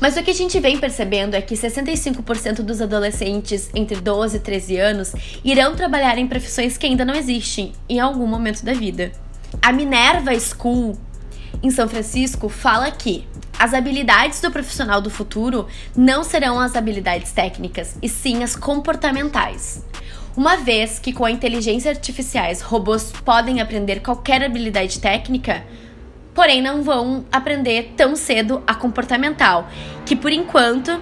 Mas 0.00 0.16
o 0.16 0.22
que 0.22 0.30
a 0.30 0.34
gente 0.34 0.58
vem 0.60 0.78
percebendo 0.78 1.34
é 1.34 1.40
que 1.40 1.54
65% 1.54 2.62
dos 2.62 2.80
adolescentes 2.80 3.70
entre 3.74 4.00
12 4.00 4.36
e 4.36 4.40
13 4.40 4.76
anos 4.76 5.12
irão 5.44 5.74
trabalhar 5.74 6.18
em 6.18 6.26
profissões 6.26 6.76
que 6.76 6.86
ainda 6.86 7.04
não 7.04 7.14
existem 7.14 7.72
em 7.88 8.00
algum 8.00 8.26
momento 8.26 8.64
da 8.64 8.72
vida. 8.72 9.12
A 9.62 9.72
Minerva 9.72 10.38
School, 10.38 10.98
em 11.62 11.70
São 11.70 11.88
Francisco, 11.88 12.48
fala 12.48 12.90
que 12.90 13.26
as 13.58 13.72
habilidades 13.72 14.40
do 14.40 14.50
profissional 14.50 15.00
do 15.00 15.08
futuro 15.08 15.66
não 15.96 16.22
serão 16.22 16.60
as 16.60 16.76
habilidades 16.76 17.32
técnicas, 17.32 17.96
e 18.02 18.08
sim 18.08 18.44
as 18.44 18.54
comportamentais. 18.54 19.82
Uma 20.36 20.58
vez 20.58 20.98
que 20.98 21.14
com 21.14 21.24
a 21.24 21.30
inteligência 21.30 21.90
artificiais 21.90 22.60
robôs 22.60 23.10
podem 23.24 23.62
aprender 23.62 24.00
qualquer 24.00 24.42
habilidade 24.42 25.00
técnica, 25.00 25.64
porém 26.36 26.60
não 26.60 26.82
vão 26.82 27.24
aprender 27.32 27.94
tão 27.96 28.14
cedo 28.14 28.62
a 28.66 28.74
comportamental, 28.74 29.68
que 30.04 30.14
por 30.14 30.30
enquanto. 30.30 31.00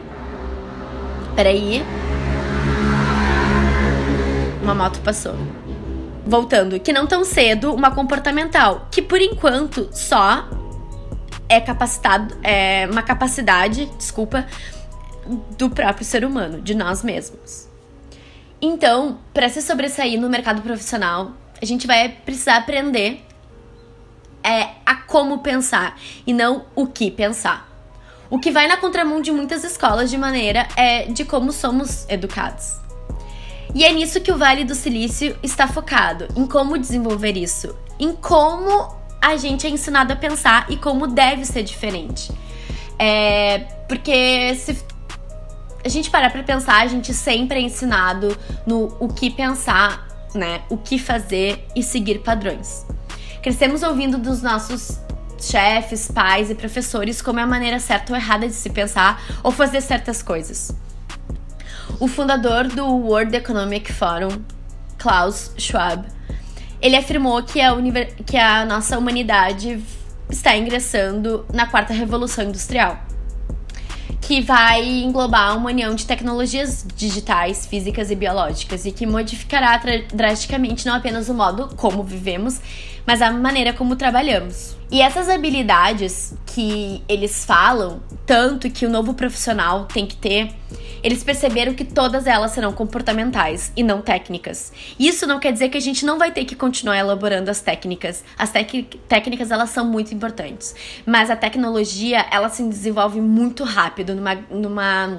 Peraí. 1.35 1.85
Uma 4.63 4.75
moto 4.75 5.01
passou. 5.01 5.35
Voltando, 6.25 6.79
que 6.81 6.93
não 6.93 7.07
tão 7.07 7.25
cedo 7.25 7.75
uma 7.75 7.91
comportamental, 7.91 8.89
que 8.91 9.03
por 9.03 9.21
enquanto 9.21 9.91
só 9.93 10.49
é 11.49 11.61
capacitado, 11.61 12.35
é 12.43 12.89
uma 12.91 13.03
capacidade, 13.03 13.87
desculpa, 13.99 14.47
do 15.59 15.69
próprio 15.69 16.05
ser 16.05 16.25
humano, 16.25 16.63
de 16.63 16.75
nós 16.75 17.03
mesmos. 17.03 17.69
Então, 18.63 19.19
para 19.35 19.49
se 19.49 19.61
sobressair 19.61 20.19
no 20.19 20.31
mercado 20.31 20.63
profissional, 20.63 21.33
a 21.61 21.65
gente 21.67 21.87
vai 21.87 22.09
precisar 22.09 22.57
aprender 22.57 23.23
como 25.15 25.39
pensar 25.39 25.97
e 26.27 26.33
não 26.33 26.65
o 26.75 26.89
que 26.89 27.09
pensar. 27.09 27.69
O 28.29 28.37
que 28.37 28.51
vai 28.51 28.67
na 28.67 28.77
contramão 28.77 29.23
de 29.23 29.31
muitas 29.31 29.63
escolas 29.63 30.11
de 30.11 30.19
maneira 30.19 30.67
é 30.75 31.05
de 31.05 31.25
como 31.25 31.53
somos 31.53 32.05
educados. 32.09 32.81
E 33.73 33.85
é 33.85 33.93
nisso 33.93 34.21
que 34.21 34.33
o 34.33 34.37
Vale 34.37 34.65
do 34.65 34.75
Silício 34.75 35.39
está 35.41 35.69
focado, 35.69 36.27
em 36.35 36.45
como 36.49 36.77
desenvolver 36.77 37.37
isso, 37.37 37.77
em 37.97 38.13
como 38.13 38.93
a 39.23 39.37
gente 39.37 39.69
é 39.69 39.71
ensinado 39.71 40.13
a 40.13 40.17
pensar 40.17 40.67
e 40.69 40.77
como 40.77 41.07
deve 41.07 41.45
ser 41.45 41.63
diferente. 41.63 42.33
É, 42.99 43.61
porque 43.87 44.53
se 44.57 44.85
a 45.85 45.89
gente 45.89 46.11
parar 46.11 46.33
pra 46.33 46.43
pensar, 46.43 46.83
a 46.83 46.89
gente 46.89 47.15
sempre 47.15 47.61
é 47.61 47.63
ensinado 47.63 48.37
no 48.67 48.97
o 48.99 49.07
que 49.07 49.31
pensar, 49.31 50.09
né? 50.35 50.63
O 50.69 50.77
que 50.77 50.99
fazer 50.99 51.65
e 51.77 51.85
seguir 51.85 52.19
padrões. 52.19 52.85
Crescemos 53.45 53.83
ouvindo 53.83 54.17
dos 54.17 54.41
nossos 54.41 55.04
chefes, 55.49 56.11
pais 56.11 56.51
e 56.51 56.55
professores 56.55 57.21
como 57.23 57.41
é 57.41 57.43
a 57.43 57.47
maneira 57.47 57.79
certa 57.79 58.13
ou 58.13 58.17
errada 58.19 58.47
de 58.47 58.55
se 58.55 58.71
pensar 58.71 59.23
ou 59.43 59.51
fazer 59.51 59.81
certas 59.81 60.23
coisas. 60.23 60.75
O 62.01 62.09
fundador 62.09 62.67
do 62.69 62.87
World 62.87 63.37
Economic 63.37 63.93
Forum, 63.93 64.43
Klaus 64.99 65.53
Schwab, 65.57 66.05
ele 66.81 66.97
afirmou 66.97 67.43
que 67.43 67.61
a, 67.61 67.73
que 68.27 68.37
a 68.37 68.65
nossa 68.65 68.99
humanidade 68.99 69.83
está 70.29 70.57
ingressando 70.57 71.47
na 71.53 71.67
quarta 71.67 71.93
revolução 71.93 72.45
industrial 72.45 72.99
que 74.27 74.41
vai 74.41 74.83
englobar 74.83 75.55
uma 75.57 75.69
união 75.69 75.95
de 75.95 76.07
tecnologias 76.07 76.85
digitais, 76.97 77.67
físicas 77.67 78.11
e 78.11 78.15
biológicas 78.15 78.87
e 78.87 78.93
que 78.93 79.07
modificará 79.07 79.79
drasticamente 80.15 80.87
não 80.87 80.95
apenas 80.95 81.29
o 81.29 81.35
modo 81.35 81.77
como 81.77 82.03
vivemos, 82.03 82.59
mas 83.07 83.21
a 83.21 83.31
maneira 83.31 83.73
como 83.73 83.97
trabalhamos. 83.97 84.77
E 84.91 85.01
essas 85.01 85.29
habilidades 85.29 86.35
que 86.47 87.03
eles 87.09 87.45
falam, 87.45 88.01
tanto 88.25 88.71
que 88.71 88.87
o 88.87 88.91
novo 88.91 89.15
profissional 89.15 89.87
tem 89.87 90.07
que 90.07 90.17
ter, 90.17 90.53
eles 91.03 91.23
perceberam 91.23 91.75
que 91.75 91.85
todas 91.85 92.27
elas 92.27 92.53
serão 92.53 92.73
comportamentais 92.73 93.73
e 93.77 93.83
não 93.83 94.01
técnicas. 94.01 94.73
Isso 94.99 95.27
não 95.27 95.39
quer 95.39 95.53
dizer 95.53 95.69
que 95.69 95.77
a 95.77 95.81
gente 95.81 96.07
não 96.07 96.19
vai 96.19 96.33
ter 96.33 96.47
que 96.47 96.57
continuar 96.57 96.97
elaborando 96.97 97.51
as 97.51 97.61
técnicas. 97.61 98.25
As 98.39 98.51
técnicas 99.09 99.51
elas 99.51 99.71
são 99.71 99.85
muito 99.85 100.15
importantes, 100.15 100.75
mas 101.05 101.29
a 101.29 101.37
tecnologia 101.37 102.25
ela 102.31 102.49
se 102.49 102.67
desenvolve 102.67 103.21
muito 103.21 103.65
rápido 103.65 104.15
numa, 104.15 104.35
numa 104.51 105.19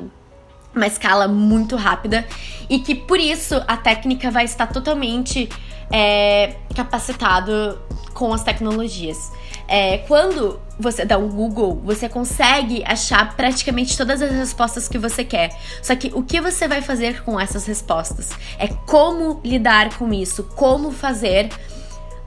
uma 0.76 0.88
escala 0.88 1.28
muito 1.28 1.76
rápida 1.76 2.26
e 2.70 2.80
que 2.80 2.94
por 2.94 3.20
isso 3.20 3.56
a 3.68 3.78
técnica 3.78 4.30
vai 4.30 4.44
estar 4.44 4.68
totalmente 4.68 5.48
é, 5.92 6.56
capacitado 6.76 7.80
com 8.14 8.34
as 8.34 8.44
tecnologias. 8.44 9.32
É, 9.68 10.00
quando 10.00 10.60
você 10.80 11.06
dá 11.06 11.18
um 11.18 11.30
Google, 11.30 11.82
você 11.84 12.08
consegue 12.08 12.84
achar 12.86 13.36
praticamente 13.36 13.98
todas 13.98 14.22
as 14.22 14.32
respostas 14.32 14.88
que 14.88 14.98
você 14.98 15.24
quer. 15.24 15.56
Só 15.82 15.96
que 15.96 16.12
o 16.14 16.22
que 16.22 16.40
você 16.40 16.68
vai 16.68 16.82
fazer 16.82 17.24
com 17.24 17.40
essas 17.40 17.66
respostas 17.66 18.32
é 18.60 18.68
como 18.68 19.42
lidar 19.44 19.98
com 19.98 20.14
isso, 20.14 20.44
como 20.56 20.92
fazer 20.92 21.50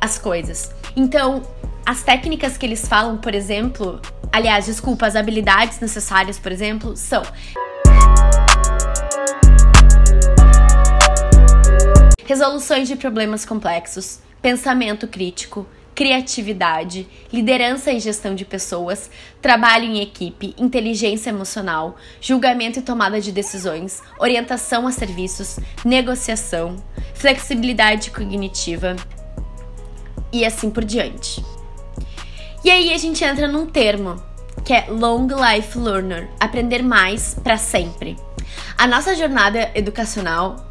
as 0.01 0.19
coisas. 0.19 0.71
Então, 0.97 1.43
as 1.85 2.03
técnicas 2.03 2.57
que 2.57 2.67
eles 2.67 2.87
falam, 2.87 3.17
por 3.19 3.35
exemplo, 3.35 4.01
aliás, 4.33 4.67
desculpa, 4.67 5.07
as 5.07 5.17
habilidades 5.17 5.81
necessárias, 5.81 6.39
por 6.39 6.53
exemplo, 6.53 6.97
são 6.97 7.23
resoluções 12.29 12.87
de 12.87 12.95
problemas 12.95 13.47
complexos, 13.47 14.21
pensamento 14.43 15.09
crítico, 15.09 15.67
criatividade, 15.95 17.09
liderança 17.33 17.91
e 17.91 17.99
gestão 17.99 18.35
de 18.35 18.45
pessoas, 18.45 19.11
trabalho 19.41 19.87
em 19.87 20.03
equipe, 20.03 20.55
inteligência 20.59 21.31
emocional, 21.31 21.97
julgamento 22.21 22.81
e 22.81 22.83
tomada 22.83 23.19
de 23.19 23.33
decisões, 23.33 24.03
orientação 24.19 24.87
a 24.87 24.93
serviços, 24.93 25.59
negociação, 25.83 26.77
flexibilidade 27.15 28.11
cognitiva 28.11 28.95
e 30.31 30.45
assim 30.45 30.69
por 30.69 30.85
diante. 30.85 31.43
E 32.63 32.71
aí 32.71 32.93
a 32.93 32.99
gente 32.99 33.25
entra 33.25 33.49
num 33.49 33.65
termo 33.65 34.23
que 34.67 34.75
é 34.75 34.85
Long 34.91 35.29
Life 35.29 35.79
Learner, 35.79 36.29
aprender 36.39 36.83
mais 36.83 37.35
para 37.43 37.57
sempre. 37.57 38.19
A 38.77 38.87
nossa 38.87 39.17
jornada 39.17 39.71
educacional 39.75 40.68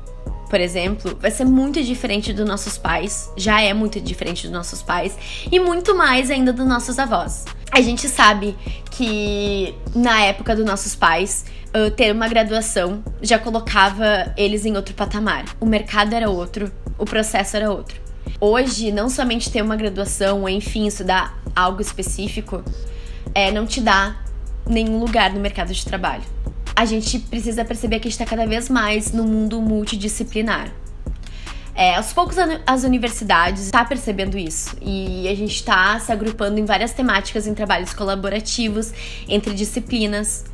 por 0.49 0.59
exemplo, 0.59 1.17
vai 1.19 1.31
ser 1.31 1.45
muito 1.45 1.83
diferente 1.83 2.33
dos 2.33 2.47
nossos 2.47 2.77
pais, 2.77 3.31
já 3.35 3.61
é 3.61 3.73
muito 3.73 3.99
diferente 3.99 4.43
dos 4.43 4.51
nossos 4.51 4.81
pais 4.81 5.17
e 5.51 5.59
muito 5.59 5.95
mais 5.95 6.31
ainda 6.31 6.53
dos 6.53 6.65
nossos 6.65 6.97
avós. 6.97 7.45
A 7.71 7.81
gente 7.81 8.07
sabe 8.07 8.55
que 8.89 9.75
na 9.93 10.21
época 10.21 10.55
dos 10.55 10.65
nossos 10.65 10.95
pais, 10.95 11.45
ter 11.95 12.11
uma 12.11 12.27
graduação 12.27 13.03
já 13.21 13.37
colocava 13.37 14.33
eles 14.37 14.65
em 14.65 14.75
outro 14.75 14.95
patamar. 14.95 15.45
O 15.59 15.65
mercado 15.65 16.13
era 16.13 16.29
outro, 16.29 16.71
o 16.97 17.05
processo 17.05 17.57
era 17.57 17.69
outro. 17.69 17.99
Hoje, 18.39 18.91
não 18.91 19.09
somente 19.09 19.51
ter 19.51 19.61
uma 19.61 19.75
graduação, 19.75 20.47
enfim, 20.47 20.87
estudar 20.87 21.37
algo 21.55 21.81
específico, 21.81 22.63
é, 23.33 23.51
não 23.51 23.65
te 23.65 23.81
dá 23.81 24.17
nenhum 24.65 24.99
lugar 24.99 25.33
no 25.33 25.39
mercado 25.39 25.73
de 25.73 25.85
trabalho 25.85 26.23
a 26.77 26.85
gente 26.85 27.17
precisa 27.17 27.65
perceber 27.65 27.99
que 27.99 28.07
a 28.07 28.11
gente 28.11 28.21
está 28.21 28.25
cada 28.25 28.45
vez 28.45 28.69
mais 28.69 29.11
no 29.11 29.23
mundo 29.23 29.59
multidisciplinar. 29.59 30.71
É, 31.73 31.95
aos 31.95 32.13
poucos 32.13 32.37
as 32.67 32.83
universidades 32.83 33.63
estão 33.63 33.81
tá 33.81 33.85
percebendo 33.87 34.37
isso 34.37 34.77
e 34.79 35.27
a 35.27 35.33
gente 35.33 35.55
está 35.55 35.99
se 35.99 36.11
agrupando 36.11 36.59
em 36.59 36.65
várias 36.65 36.93
temáticas 36.93 37.47
em 37.47 37.55
trabalhos 37.55 37.95
colaborativos 37.95 38.93
entre 39.27 39.55
disciplinas, 39.55 40.45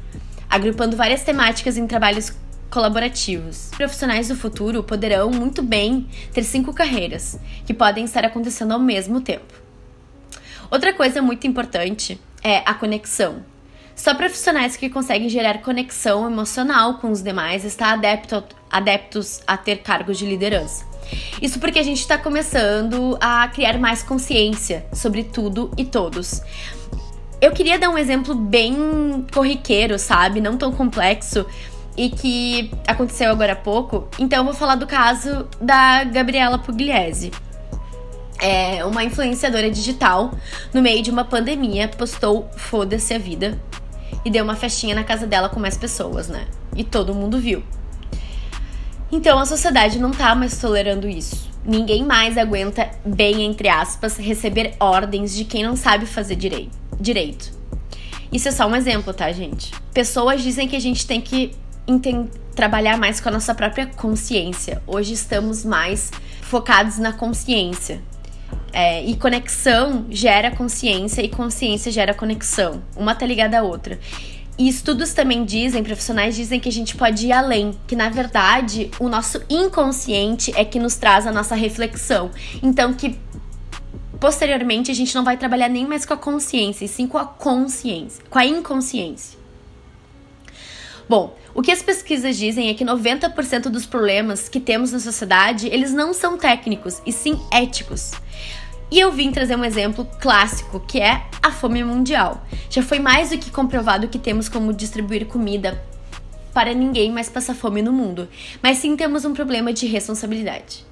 agrupando 0.49 0.95
várias 0.95 1.23
temáticas 1.23 1.75
em 1.75 1.85
trabalhos 1.85 2.31
colaborativos. 2.69 3.71
Profissionais 3.75 4.29
do 4.29 4.35
futuro 4.37 4.81
poderão 4.81 5.29
muito 5.29 5.61
bem 5.61 6.07
ter 6.31 6.45
cinco 6.45 6.71
carreiras 6.73 7.37
que 7.65 7.73
podem 7.73 8.05
estar 8.05 8.23
acontecendo 8.23 8.71
ao 8.71 8.79
mesmo 8.79 9.19
tempo. 9.19 9.53
Outra 10.71 10.93
coisa 10.93 11.21
muito 11.21 11.45
importante 11.45 12.17
é 12.41 12.59
a 12.65 12.73
conexão. 12.73 13.43
Só 13.95 14.15
profissionais 14.15 14.75
que 14.75 14.89
conseguem 14.89 15.29
gerar 15.29 15.59
conexão 15.59 16.25
emocional 16.25 16.95
com 16.95 17.11
os 17.11 17.21
demais 17.21 17.63
estão 17.63 17.87
adepto, 17.87 18.43
adeptos 18.69 19.41
a 19.45 19.55
ter 19.55 19.77
cargos 19.77 20.17
de 20.17 20.25
liderança. 20.25 20.85
Isso 21.41 21.59
porque 21.59 21.79
a 21.79 21.83
gente 21.83 21.99
está 21.99 22.17
começando 22.17 23.17
a 23.21 23.47
criar 23.47 23.77
mais 23.77 24.01
consciência 24.01 24.85
sobre 24.91 25.23
tudo 25.23 25.71
e 25.77 25.85
todos. 25.85 26.41
Eu 27.39 27.51
queria 27.51 27.77
dar 27.77 27.89
um 27.89 27.97
exemplo 27.97 28.33
bem 28.33 29.25
corriqueiro, 29.31 29.99
sabe? 29.99 30.41
Não 30.41 30.57
tão 30.57 30.71
complexo 30.71 31.45
e 31.95 32.09
que 32.09 32.71
aconteceu 32.87 33.29
agora 33.29 33.53
há 33.53 33.55
pouco. 33.55 34.07
Então 34.17 34.39
eu 34.39 34.45
vou 34.45 34.53
falar 34.53 34.75
do 34.75 34.87
caso 34.87 35.47
da 35.61 36.03
Gabriela 36.05 36.57
Pugliese. 36.57 37.31
É 38.39 38.83
uma 38.83 39.03
influenciadora 39.03 39.69
digital, 39.69 40.31
no 40.73 40.81
meio 40.81 41.03
de 41.03 41.11
uma 41.11 41.23
pandemia, 41.23 41.87
postou 41.87 42.49
Foda-se 42.57 43.13
a 43.13 43.17
vida 43.17 43.57
e 44.23 44.29
deu 44.29 44.43
uma 44.43 44.55
festinha 44.55 44.95
na 44.95 45.03
casa 45.03 45.27
dela 45.27 45.49
com 45.49 45.59
mais 45.59 45.77
pessoas, 45.77 46.27
né? 46.27 46.47
E 46.75 46.83
todo 46.83 47.13
mundo 47.13 47.39
viu. 47.39 47.63
Então 49.11 49.37
a 49.37 49.45
sociedade 49.45 49.99
não 49.99 50.11
tá 50.11 50.33
mais 50.33 50.57
tolerando 50.57 51.07
isso. 51.07 51.51
Ninguém 51.65 52.03
mais 52.03 52.37
aguenta, 52.37 52.89
bem 53.05 53.43
entre 53.43 53.69
aspas, 53.69 54.17
receber 54.17 54.75
ordens 54.79 55.35
de 55.35 55.45
quem 55.45 55.63
não 55.63 55.75
sabe 55.75 56.05
fazer 56.05 56.35
direito. 56.99 57.51
Isso 58.31 58.47
é 58.47 58.51
só 58.51 58.67
um 58.67 58.75
exemplo, 58.75 59.13
tá, 59.13 59.31
gente? 59.31 59.71
Pessoas 59.93 60.41
dizem 60.41 60.67
que 60.67 60.75
a 60.75 60.79
gente 60.79 61.05
tem 61.05 61.21
que 61.21 61.55
trabalhar 62.55 62.97
mais 62.97 63.19
com 63.19 63.29
a 63.29 63.31
nossa 63.31 63.53
própria 63.53 63.85
consciência. 63.85 64.81
Hoje 64.87 65.13
estamos 65.13 65.63
mais 65.63 66.11
focados 66.41 66.97
na 66.97 67.13
consciência. 67.13 68.01
É, 68.75 69.05
e 69.05 69.15
conexão 69.15 70.07
gera 70.09 70.49
consciência 70.49 71.21
e 71.21 71.29
consciência 71.29 71.91
gera 71.91 72.13
conexão. 72.13 72.81
Uma 72.97 73.13
tá 73.13 73.23
ligada 73.23 73.59
à 73.59 73.61
outra. 73.61 73.99
E 74.57 74.67
estudos 74.67 75.13
também 75.13 75.45
dizem, 75.45 75.83
profissionais 75.83 76.35
dizem 76.35 76.59
que 76.59 76.69
a 76.69 76.71
gente 76.71 76.95
pode 76.95 77.27
ir 77.27 77.31
além, 77.31 77.77
que 77.87 77.95
na 77.95 78.09
verdade 78.09 78.89
o 78.99 79.09
nosso 79.09 79.41
inconsciente 79.49 80.51
é 80.55 80.65
que 80.65 80.79
nos 80.79 80.95
traz 80.95 81.25
a 81.25 81.31
nossa 81.31 81.55
reflexão. 81.55 82.31
Então 82.61 82.93
que 82.93 83.19
posteriormente 84.19 84.89
a 84.89 84.93
gente 84.93 85.13
não 85.15 85.23
vai 85.23 85.37
trabalhar 85.37 85.67
nem 85.69 85.85
mais 85.85 86.05
com 86.05 86.13
a 86.13 86.17
consciência, 86.17 86.85
e 86.85 86.87
sim 86.87 87.05
com 87.07 87.17
a 87.17 87.25
consciência, 87.25 88.23
com 88.29 88.39
a 88.39 88.45
inconsciência. 88.45 89.37
Bom, 91.09 91.35
o 91.53 91.61
que 91.61 91.71
as 91.71 91.81
pesquisas 91.81 92.37
dizem 92.37 92.69
é 92.69 92.73
que 92.73 92.85
90% 92.85 93.63
dos 93.63 93.85
problemas 93.85 94.47
que 94.47 94.59
temos 94.59 94.91
na 94.91 94.99
sociedade, 94.99 95.67
eles 95.67 95.91
não 95.93 96.13
são 96.13 96.37
técnicos, 96.37 97.01
e 97.05 97.11
sim 97.11 97.39
éticos. 97.51 98.11
E 98.93 98.99
eu 98.99 99.11
vim 99.11 99.31
trazer 99.31 99.55
um 99.55 99.65
exemplo 99.65 100.07
clássico, 100.21 100.79
que 100.79 100.99
é 100.99 101.23
a 101.41 101.51
fome 101.51 101.83
mundial. 101.83 102.45
Já 102.69 102.83
foi 102.83 102.99
mais 102.99 103.31
do 103.31 103.39
que 103.39 103.49
comprovado 103.49 104.07
que 104.07 104.19
temos 104.19 104.47
como 104.47 104.71
distribuir 104.71 105.25
comida 105.25 105.83
para 106.53 106.75
ninguém 106.75 107.11
mais 107.11 107.27
passar 107.27 107.55
fome 107.55 107.81
no 107.81 107.91
mundo, 107.91 108.29
mas 108.61 108.77
sim 108.77 108.95
temos 108.95 109.25
um 109.25 109.33
problema 109.33 109.73
de 109.73 109.87
responsabilidade. 109.87 110.85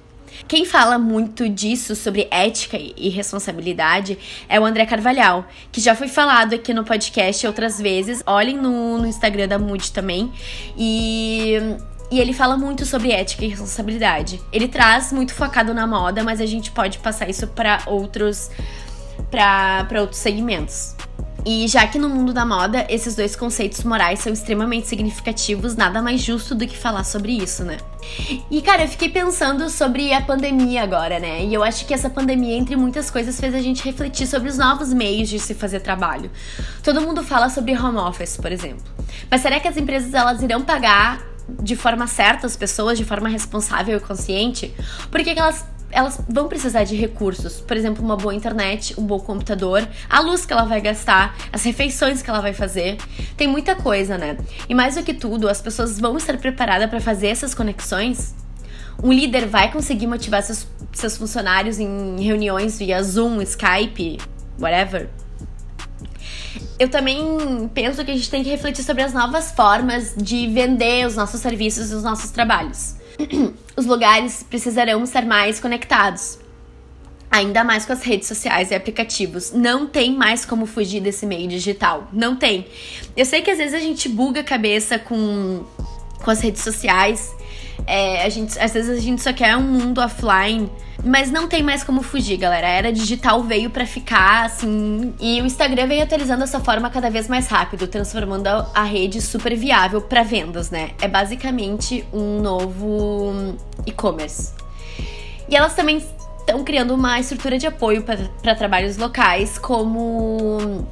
Quem 0.48 0.64
fala 0.64 0.98
muito 0.98 1.48
disso 1.48 1.94
sobre 1.94 2.26
ética 2.28 2.76
e 2.76 3.08
responsabilidade 3.08 4.18
é 4.48 4.58
o 4.58 4.64
André 4.64 4.84
Carvalhal, 4.84 5.46
que 5.70 5.80
já 5.80 5.94
foi 5.94 6.08
falado 6.08 6.54
aqui 6.54 6.74
no 6.74 6.82
podcast 6.82 7.46
outras 7.46 7.78
vezes. 7.78 8.20
Olhem 8.26 8.56
no, 8.56 8.98
no 8.98 9.06
Instagram 9.06 9.46
da 9.46 9.60
Mood 9.60 9.92
também. 9.92 10.32
E 10.76 11.56
e 12.12 12.20
ele 12.20 12.34
fala 12.34 12.58
muito 12.58 12.84
sobre 12.84 13.10
ética 13.10 13.42
e 13.42 13.48
responsabilidade. 13.48 14.38
Ele 14.52 14.68
traz 14.68 15.14
muito 15.14 15.32
focado 15.32 15.72
na 15.72 15.86
moda, 15.86 16.22
mas 16.22 16.42
a 16.42 16.46
gente 16.46 16.70
pode 16.70 16.98
passar 16.98 17.30
isso 17.30 17.46
para 17.46 17.80
outros 17.86 18.50
para 19.30 19.98
outros 19.98 20.20
segmentos. 20.20 20.94
E 21.44 21.66
já 21.66 21.86
que 21.86 21.98
no 21.98 22.10
mundo 22.10 22.34
da 22.34 22.44
moda 22.44 22.86
esses 22.88 23.16
dois 23.16 23.34
conceitos 23.34 23.82
morais 23.82 24.20
são 24.20 24.30
extremamente 24.30 24.88
significativos, 24.88 25.74
nada 25.74 26.02
mais 26.02 26.20
justo 26.20 26.54
do 26.54 26.66
que 26.66 26.76
falar 26.76 27.02
sobre 27.02 27.32
isso, 27.32 27.64
né? 27.64 27.78
E 28.50 28.60
cara, 28.60 28.82
eu 28.82 28.88
fiquei 28.88 29.08
pensando 29.08 29.70
sobre 29.70 30.12
a 30.12 30.20
pandemia 30.20 30.82
agora, 30.82 31.18
né? 31.18 31.46
E 31.46 31.54
eu 31.54 31.64
acho 31.64 31.86
que 31.86 31.94
essa 31.94 32.10
pandemia, 32.10 32.54
entre 32.54 32.76
muitas 32.76 33.10
coisas, 33.10 33.40
fez 33.40 33.54
a 33.54 33.62
gente 33.62 33.82
refletir 33.82 34.26
sobre 34.26 34.50
os 34.50 34.58
novos 34.58 34.92
meios 34.92 35.30
de 35.30 35.38
se 35.38 35.54
fazer 35.54 35.80
trabalho. 35.80 36.30
Todo 36.82 37.00
mundo 37.00 37.22
fala 37.22 37.48
sobre 37.48 37.74
home 37.74 37.96
office, 37.96 38.36
por 38.36 38.52
exemplo. 38.52 38.84
Mas 39.30 39.40
será 39.40 39.58
que 39.58 39.66
as 39.66 39.78
empresas 39.78 40.12
elas 40.12 40.42
irão 40.42 40.60
pagar 40.60 41.31
de 41.48 41.76
forma 41.76 42.06
certa 42.06 42.46
as 42.46 42.56
pessoas, 42.56 42.98
de 42.98 43.04
forma 43.04 43.28
responsável 43.28 43.96
e 43.96 44.00
consciente, 44.00 44.74
porque 45.10 45.30
elas 45.30 45.64
elas 45.92 46.18
vão 46.26 46.48
precisar 46.48 46.84
de 46.84 46.96
recursos, 46.96 47.60
por 47.60 47.76
exemplo, 47.76 48.02
uma 48.02 48.16
boa 48.16 48.34
internet, 48.34 48.98
um 48.98 49.04
bom 49.04 49.20
computador, 49.20 49.86
a 50.08 50.20
luz 50.20 50.46
que 50.46 50.52
ela 50.52 50.64
vai 50.64 50.80
gastar, 50.80 51.36
as 51.52 51.62
refeições 51.62 52.22
que 52.22 52.30
ela 52.30 52.40
vai 52.40 52.54
fazer. 52.54 52.96
Tem 53.36 53.46
muita 53.46 53.76
coisa, 53.76 54.16
né? 54.16 54.38
E 54.68 54.74
mais 54.74 54.94
do 54.94 55.02
que 55.02 55.12
tudo, 55.12 55.48
as 55.48 55.60
pessoas 55.60 56.00
vão 56.00 56.16
estar 56.16 56.38
preparadas 56.38 56.88
para 56.88 57.00
fazer 57.00 57.28
essas 57.28 57.54
conexões? 57.54 58.34
Um 59.02 59.12
líder 59.12 59.46
vai 59.46 59.70
conseguir 59.70 60.06
motivar 60.06 60.42
seus, 60.42 60.66
seus 60.92 61.16
funcionários 61.16 61.78
em 61.78 62.18
reuniões 62.20 62.78
via 62.78 63.02
Zoom, 63.02 63.42
Skype, 63.42 64.18
whatever? 64.58 65.10
Eu 66.78 66.88
também 66.88 67.70
penso 67.72 68.04
que 68.04 68.10
a 68.10 68.14
gente 68.14 68.30
tem 68.30 68.42
que 68.42 68.50
refletir 68.50 68.84
sobre 68.84 69.02
as 69.02 69.12
novas 69.12 69.52
formas 69.52 70.14
de 70.16 70.48
vender 70.48 71.06
os 71.06 71.16
nossos 71.16 71.40
serviços 71.40 71.90
e 71.90 71.94
os 71.94 72.02
nossos 72.02 72.30
trabalhos. 72.30 72.96
Os 73.76 73.86
lugares 73.86 74.42
precisarão 74.42 75.02
estar 75.04 75.24
mais 75.24 75.60
conectados. 75.60 76.38
Ainda 77.30 77.64
mais 77.64 77.86
com 77.86 77.92
as 77.94 78.02
redes 78.02 78.28
sociais 78.28 78.70
e 78.70 78.74
aplicativos. 78.74 79.52
Não 79.52 79.86
tem 79.86 80.14
mais 80.14 80.44
como 80.44 80.66
fugir 80.66 81.00
desse 81.00 81.24
meio 81.24 81.48
digital. 81.48 82.08
Não 82.12 82.36
tem. 82.36 82.66
Eu 83.16 83.24
sei 83.24 83.40
que 83.40 83.50
às 83.50 83.56
vezes 83.56 83.74
a 83.74 83.78
gente 83.78 84.08
buga 84.08 84.40
a 84.40 84.44
cabeça 84.44 84.98
com, 84.98 85.64
com 86.22 86.30
as 86.30 86.40
redes 86.40 86.62
sociais. 86.62 87.34
É, 87.86 88.24
a 88.24 88.28
gente, 88.28 88.58
às 88.58 88.72
vezes 88.74 88.98
a 88.98 89.00
gente 89.00 89.22
só 89.22 89.32
quer 89.32 89.56
um 89.56 89.62
mundo 89.62 90.00
offline 90.00 90.70
mas 91.04 91.30
não 91.30 91.48
tem 91.48 91.62
mais 91.62 91.82
como 91.82 92.02
fugir, 92.02 92.36
galera. 92.36 92.66
A 92.66 92.70
era 92.70 92.92
digital 92.92 93.42
veio 93.42 93.70
para 93.70 93.84
ficar, 93.84 94.44
assim. 94.44 95.12
E 95.20 95.40
o 95.40 95.46
Instagram 95.46 95.88
veio 95.88 96.02
atualizando 96.02 96.44
essa 96.44 96.60
forma 96.60 96.88
cada 96.90 97.10
vez 97.10 97.28
mais 97.28 97.48
rápido, 97.48 97.86
transformando 97.86 98.46
a 98.46 98.82
rede 98.84 99.20
super 99.20 99.56
viável 99.56 100.00
para 100.00 100.22
vendas, 100.22 100.70
né? 100.70 100.90
É 101.00 101.08
basicamente 101.08 102.04
um 102.12 102.40
novo 102.40 103.56
e-commerce. 103.84 104.52
E 105.48 105.56
elas 105.56 105.74
também 105.74 106.02
estão 106.38 106.62
criando 106.62 106.94
uma 106.94 107.18
estrutura 107.18 107.58
de 107.58 107.66
apoio 107.66 108.02
para 108.02 108.54
trabalhos 108.54 108.96
locais, 108.96 109.58
como 109.58 110.86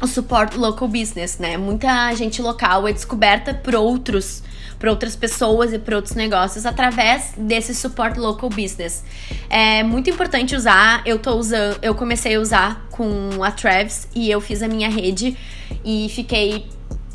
o 0.00 0.06
suporte 0.06 0.56
local 0.56 0.86
business, 0.86 1.38
né? 1.38 1.56
Muita 1.56 2.14
gente 2.14 2.40
local 2.40 2.86
é 2.86 2.92
descoberta 2.92 3.52
por 3.52 3.74
outros 3.74 4.42
para 4.78 4.90
outras 4.90 5.16
pessoas 5.16 5.72
e 5.72 5.78
para 5.78 5.96
outros 5.96 6.14
negócios 6.14 6.66
através 6.66 7.32
desse 7.36 7.74
suporte 7.74 8.18
local 8.18 8.48
business. 8.48 9.04
É 9.48 9.82
muito 9.82 10.10
importante 10.10 10.54
usar, 10.54 11.02
eu 11.06 11.18
tô 11.18 11.34
usando, 11.36 11.78
eu 11.82 11.94
comecei 11.94 12.36
a 12.36 12.40
usar 12.40 12.86
com 12.90 13.42
a 13.42 13.50
Travis 13.50 14.08
e 14.14 14.30
eu 14.30 14.40
fiz 14.40 14.62
a 14.62 14.68
minha 14.68 14.88
rede 14.88 15.36
e 15.84 16.08
fiquei 16.10 16.66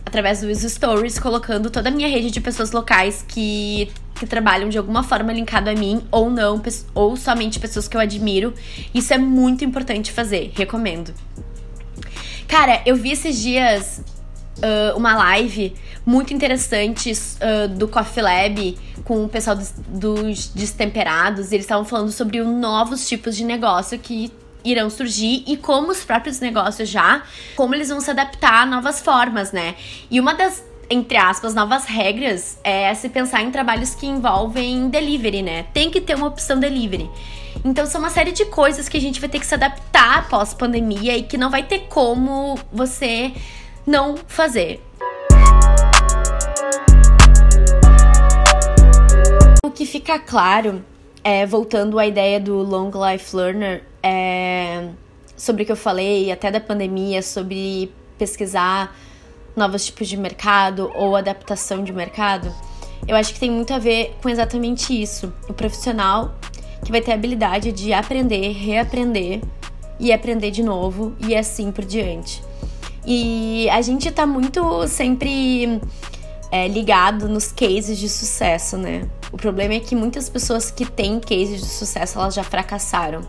através 0.05 0.41
dos 0.41 0.59
stories 0.59 1.19
colocando 1.19 1.69
toda 1.69 1.89
a 1.89 1.91
minha 1.91 2.07
rede 2.07 2.31
de 2.31 2.41
pessoas 2.41 2.71
locais 2.71 3.23
que 3.27 3.91
que 4.19 4.27
trabalham 4.27 4.67
de 4.67 4.77
alguma 4.77 5.01
forma 5.01 5.31
linkado 5.31 5.69
a 5.69 5.73
mim 5.73 6.01
ou 6.11 6.29
não, 6.29 6.61
ou 6.93 7.15
somente 7.15 7.57
pessoas 7.57 7.87
que 7.87 7.95
eu 7.95 8.01
admiro. 8.01 8.53
Isso 8.93 9.13
é 9.13 9.17
muito 9.17 9.63
importante 9.63 10.11
fazer, 10.11 10.51
recomendo. 10.53 11.13
Cara, 12.45 12.81
eu 12.85 12.97
vi 12.97 13.11
esses 13.11 13.39
dias 13.39 14.01
uh, 14.59 14.97
uma 14.97 15.15
live 15.15 15.75
muito 16.05 16.33
interessante 16.33 17.11
uh, 17.11 17.67
do 17.67 17.87
Coffee 17.87 18.23
Lab 18.23 18.77
com 19.03 19.25
o 19.25 19.29
pessoal 19.29 19.55
dos, 19.55 19.73
dos 19.87 20.47
destemperados. 20.49 21.51
Eles 21.51 21.65
estavam 21.65 21.85
falando 21.85 22.11
sobre 22.11 22.41
novos 22.43 23.07
tipos 23.07 23.35
de 23.35 23.43
negócio 23.43 23.97
que 23.99 24.31
irão 24.63 24.89
surgir 24.89 25.43
e 25.47 25.55
como 25.55 25.91
os 25.91 26.03
próprios 26.03 26.39
negócios 26.39 26.89
já, 26.89 27.23
como 27.55 27.73
eles 27.75 27.89
vão 27.89 28.01
se 28.01 28.11
adaptar 28.11 28.63
a 28.63 28.65
novas 28.65 29.01
formas, 29.01 29.51
né? 29.51 29.75
E 30.11 30.19
uma 30.19 30.33
das 30.33 30.67
entre 30.91 31.17
aspas, 31.17 31.53
novas 31.53 31.85
regras 31.85 32.57
é 32.63 32.91
se 32.95 33.09
pensar 33.09 33.43
em 33.43 33.51
trabalhos 33.51 33.93
que 33.93 34.07
envolvem 34.07 34.89
delivery, 34.89 35.43
né? 35.43 35.67
Tem 35.71 35.91
que 35.91 36.01
ter 36.01 36.15
uma 36.15 36.25
opção 36.25 36.59
delivery. 36.59 37.07
Então 37.63 37.85
são 37.85 38.01
uma 38.01 38.09
série 38.09 38.31
de 38.31 38.45
coisas 38.45 38.89
que 38.89 38.97
a 38.97 39.01
gente 39.01 39.19
vai 39.19 39.29
ter 39.29 39.39
que 39.39 39.45
se 39.45 39.53
adaptar 39.53 40.27
pós 40.29 40.53
pandemia 40.53 41.15
e 41.15 41.23
que 41.23 41.37
não 41.37 41.51
vai 41.51 41.63
ter 41.63 41.81
como 41.89 42.57
você 42.71 43.31
não 43.89 44.15
fazer. 44.27 44.79
O 49.65 49.71
que 49.71 49.83
fica 49.83 50.19
claro, 50.19 50.85
é, 51.23 51.43
voltando 51.47 51.97
à 51.97 52.05
ideia 52.05 52.39
do 52.39 52.57
Long 52.57 52.91
Life 52.91 53.35
Learner, 53.35 53.83
é, 54.03 54.89
sobre 55.35 55.63
o 55.63 55.65
que 55.65 55.71
eu 55.71 55.75
falei, 55.75 56.31
até 56.31 56.51
da 56.51 56.59
pandemia, 56.59 57.23
sobre 57.23 57.91
pesquisar 58.15 58.95
novos 59.55 59.87
tipos 59.87 60.07
de 60.07 60.15
mercado 60.15 60.91
ou 60.93 61.15
adaptação 61.15 61.83
de 61.83 61.91
mercado, 61.91 62.53
eu 63.07 63.15
acho 63.15 63.33
que 63.33 63.39
tem 63.39 63.49
muito 63.49 63.73
a 63.73 63.79
ver 63.79 64.15
com 64.21 64.29
exatamente 64.29 65.01
isso. 65.01 65.33
O 65.49 65.53
profissional 65.53 66.35
que 66.85 66.91
vai 66.91 67.01
ter 67.01 67.11
a 67.11 67.15
habilidade 67.15 67.71
de 67.71 67.91
aprender, 67.91 68.51
reaprender 68.51 69.41
e 69.99 70.13
aprender 70.13 70.51
de 70.51 70.61
novo 70.61 71.15
e 71.19 71.35
assim 71.35 71.71
por 71.71 71.83
diante. 71.83 72.47
E 73.05 73.69
a 73.69 73.81
gente 73.81 74.11
tá 74.11 74.25
muito 74.25 74.87
sempre 74.87 75.81
é, 76.51 76.67
ligado 76.67 77.27
nos 77.27 77.51
cases 77.51 77.97
de 77.97 78.09
sucesso, 78.09 78.77
né? 78.77 79.07
O 79.31 79.37
problema 79.37 79.75
é 79.75 79.79
que 79.79 79.95
muitas 79.95 80.29
pessoas 80.29 80.71
que 80.71 80.85
têm 80.85 81.19
cases 81.19 81.61
de 81.61 81.67
sucesso, 81.67 82.19
elas 82.19 82.33
já 82.33 82.43
fracassaram. 82.43 83.21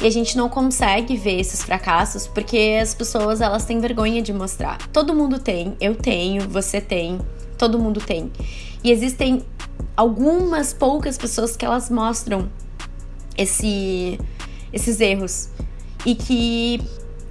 E 0.00 0.06
a 0.06 0.10
gente 0.10 0.36
não 0.36 0.48
consegue 0.48 1.16
ver 1.16 1.40
esses 1.40 1.62
fracassos 1.62 2.26
porque 2.26 2.78
as 2.80 2.94
pessoas 2.94 3.40
elas 3.40 3.64
têm 3.64 3.80
vergonha 3.80 4.20
de 4.20 4.32
mostrar. 4.32 4.78
Todo 4.88 5.14
mundo 5.14 5.38
tem, 5.38 5.74
eu 5.80 5.94
tenho, 5.94 6.48
você 6.48 6.80
tem, 6.80 7.18
todo 7.56 7.78
mundo 7.78 8.00
tem. 8.00 8.30
E 8.84 8.90
existem 8.90 9.42
algumas 9.96 10.74
poucas 10.74 11.16
pessoas 11.16 11.56
que 11.56 11.64
elas 11.64 11.88
mostram 11.88 12.50
esse, 13.36 14.20
esses 14.72 15.00
erros 15.00 15.48
e 16.04 16.14
que 16.14 16.80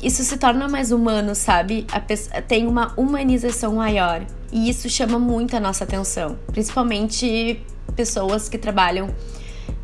isso 0.06 0.24
se 0.24 0.38
torna 0.38 0.68
mais 0.68 0.92
humano, 0.92 1.34
sabe? 1.34 1.88
Pessoa, 2.08 2.40
tem 2.40 2.68
uma 2.68 2.94
humanização 2.96 3.74
maior 3.74 4.24
e 4.52 4.70
isso 4.70 4.88
chama 4.88 5.18
muito 5.18 5.58
a 5.58 5.60
nossa 5.60 5.84
atenção, 5.84 6.38
principalmente 6.54 7.60
pessoas 7.96 8.48
que 8.48 8.60
trabalham 8.60 9.10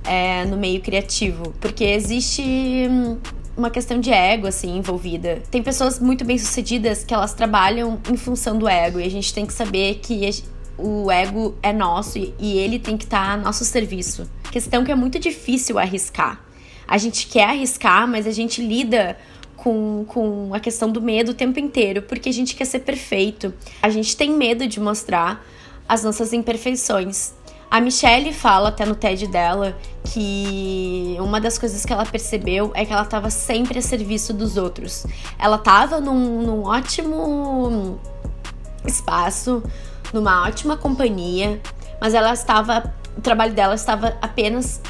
é, 0.03 0.45
no 0.45 0.57
meio 0.57 0.79
criativo, 0.79 1.51
porque 1.59 1.83
existe 1.83 2.43
hum, 2.43 3.17
uma 3.57 3.71
questão 3.71 3.99
de 3.99 4.11
ego 4.11 4.45
assim 4.45 4.77
envolvida. 4.77 5.41
Tem 5.49 5.63
pessoas 5.63 5.99
muito 5.99 6.23
bem 6.23 6.37
sucedidas 6.37 7.03
que 7.03 7.15
elas 7.15 7.33
trabalham 7.33 7.99
em 8.07 8.15
função 8.15 8.59
do 8.59 8.67
ego 8.67 8.99
e 8.99 9.03
a 9.03 9.09
gente 9.09 9.33
tem 9.33 9.47
que 9.47 9.53
saber 9.53 9.95
que 10.03 10.29
o 10.77 11.09
ego 11.11 11.55
é 11.63 11.73
nosso 11.73 12.19
e 12.19 12.57
ele 12.59 12.77
tem 12.77 12.95
que 12.95 13.05
estar 13.05 13.31
a 13.31 13.37
nosso 13.37 13.65
serviço. 13.65 14.29
Questão 14.51 14.83
que 14.83 14.91
é 14.91 14.95
muito 14.95 15.17
difícil 15.17 15.79
arriscar. 15.79 16.39
A 16.87 16.99
gente 16.99 17.25
quer 17.25 17.45
arriscar, 17.45 18.07
mas 18.07 18.27
a 18.27 18.31
gente 18.31 18.61
lida 18.61 19.17
com, 19.61 20.03
com 20.07 20.53
a 20.55 20.59
questão 20.59 20.91
do 20.91 20.99
medo 20.99 21.31
o 21.31 21.33
tempo 21.35 21.59
inteiro, 21.59 22.01
porque 22.01 22.29
a 22.29 22.33
gente 22.33 22.55
quer 22.55 22.65
ser 22.65 22.79
perfeito. 22.79 23.53
A 23.79 23.89
gente 23.91 24.17
tem 24.17 24.31
medo 24.31 24.67
de 24.67 24.79
mostrar 24.79 25.45
as 25.87 26.03
nossas 26.03 26.33
imperfeições. 26.33 27.33
A 27.69 27.79
Michelle 27.79 28.33
fala 28.33 28.69
até 28.69 28.85
no 28.85 28.95
TED 28.95 29.27
dela 29.27 29.77
que 30.03 31.15
uma 31.19 31.39
das 31.39 31.59
coisas 31.59 31.85
que 31.85 31.93
ela 31.93 32.05
percebeu 32.05 32.71
é 32.73 32.83
que 32.83 32.91
ela 32.91 33.03
estava 33.03 33.29
sempre 33.29 33.77
a 33.77 33.81
serviço 33.83 34.33
dos 34.33 34.57
outros. 34.57 35.05
Ela 35.37 35.57
estava 35.57 36.01
num, 36.01 36.41
num 36.41 36.63
ótimo 36.63 37.99
espaço, 38.85 39.63
numa 40.11 40.47
ótima 40.47 40.75
companhia, 40.75 41.61
mas 41.99 42.15
ela 42.15 42.33
estava. 42.33 42.91
O 43.15 43.21
trabalho 43.21 43.53
dela 43.53 43.75
estava 43.75 44.17
apenas 44.21 44.81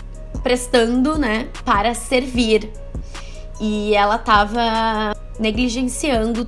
prestando, 0.42 1.18
né, 1.18 1.50
para 1.66 1.94
servir. 1.94 2.72
E 3.62 3.94
ela 3.94 4.16
estava 4.16 5.16
negligenciando 5.40 6.48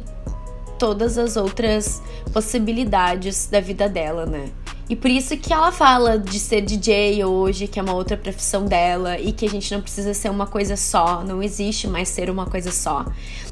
todas 0.79 1.17
as 1.17 1.37
outras 1.37 2.01
possibilidades 2.33 3.45
da 3.45 3.59
vida 3.59 3.87
dela, 3.87 4.25
né? 4.25 4.49
E 4.89 4.95
por 4.95 5.09
isso 5.09 5.37
que 5.37 5.53
ela 5.53 5.71
fala 5.71 6.17
de 6.17 6.39
ser 6.39 6.61
DJ 6.61 7.23
hoje, 7.23 7.67
que 7.67 7.79
é 7.79 7.83
uma 7.83 7.93
outra 7.93 8.17
profissão 8.17 8.65
dela, 8.65 9.17
e 9.17 9.31
que 9.31 9.45
a 9.45 9.49
gente 9.49 9.71
não 9.71 9.79
precisa 9.79 10.13
ser 10.13 10.29
uma 10.29 10.45
coisa 10.45 10.75
só, 10.75 11.23
não 11.23 11.41
existe 11.41 11.87
mais 11.87 12.09
ser 12.09 12.29
uma 12.29 12.47
coisa 12.47 12.71
só. 12.71 13.05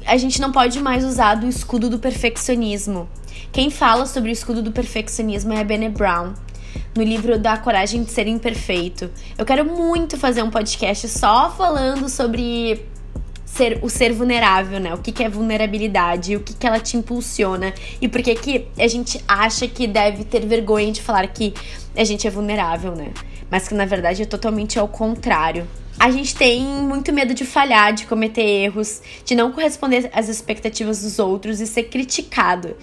A 0.04 0.16
gente 0.16 0.40
não 0.40 0.52
pode 0.52 0.78
mais 0.80 1.04
usar 1.04 1.36
do 1.36 1.46
escudo 1.46 1.88
do 1.88 1.98
perfeccionismo. 1.98 3.08
Quem 3.50 3.70
fala 3.70 4.06
sobre 4.06 4.30
o 4.30 4.32
escudo 4.32 4.60
do 4.60 4.72
perfeccionismo 4.72 5.52
é 5.52 5.60
a 5.60 5.64
Bene 5.64 5.88
Brown. 5.88 6.34
No 6.96 7.02
livro 7.02 7.38
da 7.38 7.56
Coragem 7.56 8.02
de 8.02 8.10
Ser 8.10 8.26
Imperfeito. 8.26 9.10
Eu 9.38 9.46
quero 9.46 9.64
muito 9.64 10.18
fazer 10.18 10.42
um 10.42 10.50
podcast 10.50 11.08
só 11.08 11.50
falando 11.50 12.08
sobre 12.08 12.86
ser, 13.62 13.78
o 13.82 13.88
ser 13.88 14.12
vulnerável, 14.12 14.80
né? 14.80 14.92
O 14.92 14.98
que, 14.98 15.12
que 15.12 15.22
é 15.22 15.28
vulnerabilidade, 15.28 16.34
o 16.34 16.40
que, 16.40 16.52
que 16.54 16.66
ela 16.66 16.80
te 16.80 16.96
impulsiona 16.96 17.72
e 18.00 18.08
por 18.08 18.20
que, 18.20 18.34
que 18.34 18.66
a 18.76 18.88
gente 18.88 19.22
acha 19.28 19.68
que 19.68 19.86
deve 19.86 20.24
ter 20.24 20.44
vergonha 20.44 20.90
de 20.90 21.00
falar 21.00 21.26
que 21.28 21.54
a 21.96 22.02
gente 22.02 22.26
é 22.26 22.30
vulnerável, 22.30 22.96
né? 22.96 23.12
Mas 23.48 23.68
que 23.68 23.74
na 23.74 23.84
verdade 23.84 24.22
é 24.22 24.26
totalmente 24.26 24.78
ao 24.78 24.88
contrário. 24.88 25.66
A 25.98 26.10
gente 26.10 26.34
tem 26.34 26.62
muito 26.62 27.12
medo 27.12 27.34
de 27.34 27.44
falhar, 27.44 27.92
de 27.92 28.06
cometer 28.06 28.42
erros, 28.42 29.02
de 29.24 29.34
não 29.34 29.52
corresponder 29.52 30.10
às 30.12 30.28
expectativas 30.28 31.02
dos 31.02 31.18
outros 31.18 31.60
e 31.60 31.66
ser 31.66 31.84
criticado. 31.84 32.74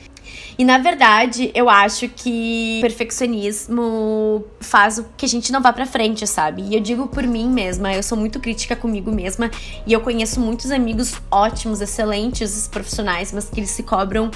E 0.60 0.65
na 0.65 0.78
verdade, 0.78 1.52
eu 1.56 1.69
acho 1.69 2.10
que 2.10 2.80
perfeccionismo 2.82 4.43
faz 4.60 4.98
o 4.98 5.06
que 5.15 5.26
a 5.26 5.30
gente 5.30 5.54
não 5.54 5.62
vá 5.62 5.72
para 5.72 5.86
frente, 5.86 6.28
sabe? 6.28 6.63
E 6.63 6.76
eu 6.76 6.82
digo 6.82 7.08
por 7.08 7.26
mim 7.26 7.48
mesma, 7.50 7.93
eu 7.93 8.04
sou 8.04 8.17
muito 8.17 8.41
crítica 8.41 8.76
comigo 8.76 9.10
mesma 9.10 9.50
e 9.88 9.93
eu 9.93 10.02
conheço 10.02 10.41
muitos 10.41 10.69
amigos 10.69 11.13
ótimos, 11.32 11.80
excelentes 11.80 12.67
profissionais, 12.67 13.32
mas 13.32 13.50
que 13.50 13.62
eles 13.62 13.69
se 13.69 13.84
cobram 13.84 14.30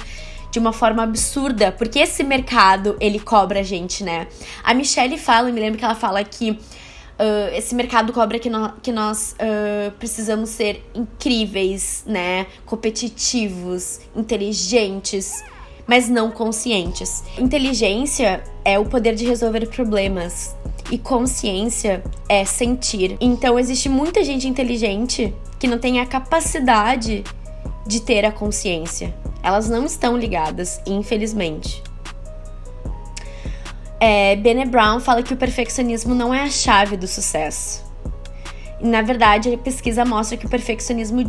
de 0.50 0.58
uma 0.58 0.72
forma 0.72 1.02
absurda, 1.02 1.70
porque 1.70 1.98
esse 1.98 2.24
mercado 2.24 2.96
ele 3.00 3.20
cobra 3.20 3.60
a 3.60 3.62
gente, 3.62 4.02
né? 4.02 4.26
A 4.62 4.72
Michelle 4.72 5.18
fala, 5.18 5.50
eu 5.50 5.52
me 5.52 5.60
lembro 5.60 5.78
que 5.78 5.84
ela 5.84 5.94
fala 5.94 6.24
que 6.24 6.52
uh, 6.52 7.54
esse 7.54 7.74
mercado 7.74 8.14
cobra 8.14 8.38
que, 8.38 8.48
no, 8.48 8.72
que 8.82 8.92
nós 8.92 9.36
uh, 9.38 9.90
precisamos 9.98 10.48
ser 10.48 10.82
incríveis, 10.94 12.02
né? 12.06 12.46
Competitivos, 12.64 14.00
inteligentes 14.16 15.44
mas 15.86 16.08
não 16.08 16.30
conscientes. 16.30 17.24
Inteligência 17.38 18.42
é 18.64 18.78
o 18.78 18.84
poder 18.84 19.14
de 19.14 19.24
resolver 19.24 19.66
problemas 19.68 20.54
e 20.90 20.98
consciência 20.98 22.02
é 22.28 22.44
sentir. 22.44 23.16
Então 23.20 23.58
existe 23.58 23.88
muita 23.88 24.22
gente 24.24 24.48
inteligente 24.48 25.34
que 25.58 25.66
não 25.66 25.78
tem 25.78 26.00
a 26.00 26.06
capacidade 26.06 27.24
de 27.86 28.00
ter 28.00 28.24
a 28.24 28.32
consciência. 28.32 29.14
Elas 29.42 29.68
não 29.68 29.84
estão 29.84 30.16
ligadas, 30.16 30.80
infelizmente. 30.86 31.82
É, 34.00 34.36
Bene 34.36 34.66
Brown 34.66 35.00
fala 35.00 35.22
que 35.22 35.32
o 35.32 35.36
perfeccionismo 35.36 36.14
não 36.14 36.32
é 36.34 36.42
a 36.42 36.50
chave 36.50 36.96
do 36.96 37.06
sucesso. 37.06 37.84
na 38.80 39.00
verdade, 39.00 39.54
a 39.54 39.56
pesquisa 39.56 40.04
mostra 40.04 40.36
que 40.36 40.44
o 40.44 40.48
perfeccionismo 40.48 41.24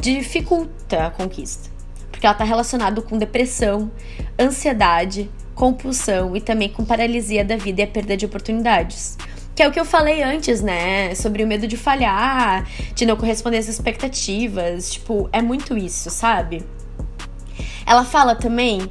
dificulta 0.00 1.06
a 1.06 1.10
conquista 1.10 1.77
porque 2.18 2.26
ela 2.26 2.34
está 2.34 2.42
relacionada 2.42 3.00
com 3.00 3.16
depressão, 3.16 3.92
ansiedade, 4.36 5.30
compulsão 5.54 6.36
e 6.36 6.40
também 6.40 6.68
com 6.68 6.84
paralisia 6.84 7.44
da 7.44 7.56
vida 7.56 7.82
e 7.82 7.84
a 7.84 7.86
perda 7.86 8.16
de 8.16 8.26
oportunidades. 8.26 9.16
Que 9.54 9.62
é 9.62 9.68
o 9.68 9.70
que 9.70 9.78
eu 9.78 9.84
falei 9.84 10.20
antes, 10.20 10.60
né? 10.60 11.14
Sobre 11.14 11.44
o 11.44 11.46
medo 11.46 11.68
de 11.68 11.76
falhar, 11.76 12.68
de 12.92 13.06
não 13.06 13.16
corresponder 13.16 13.58
às 13.58 13.68
expectativas. 13.68 14.94
Tipo, 14.94 15.28
é 15.32 15.40
muito 15.40 15.78
isso, 15.78 16.10
sabe? 16.10 16.64
Ela 17.86 18.04
fala 18.04 18.34
também 18.34 18.90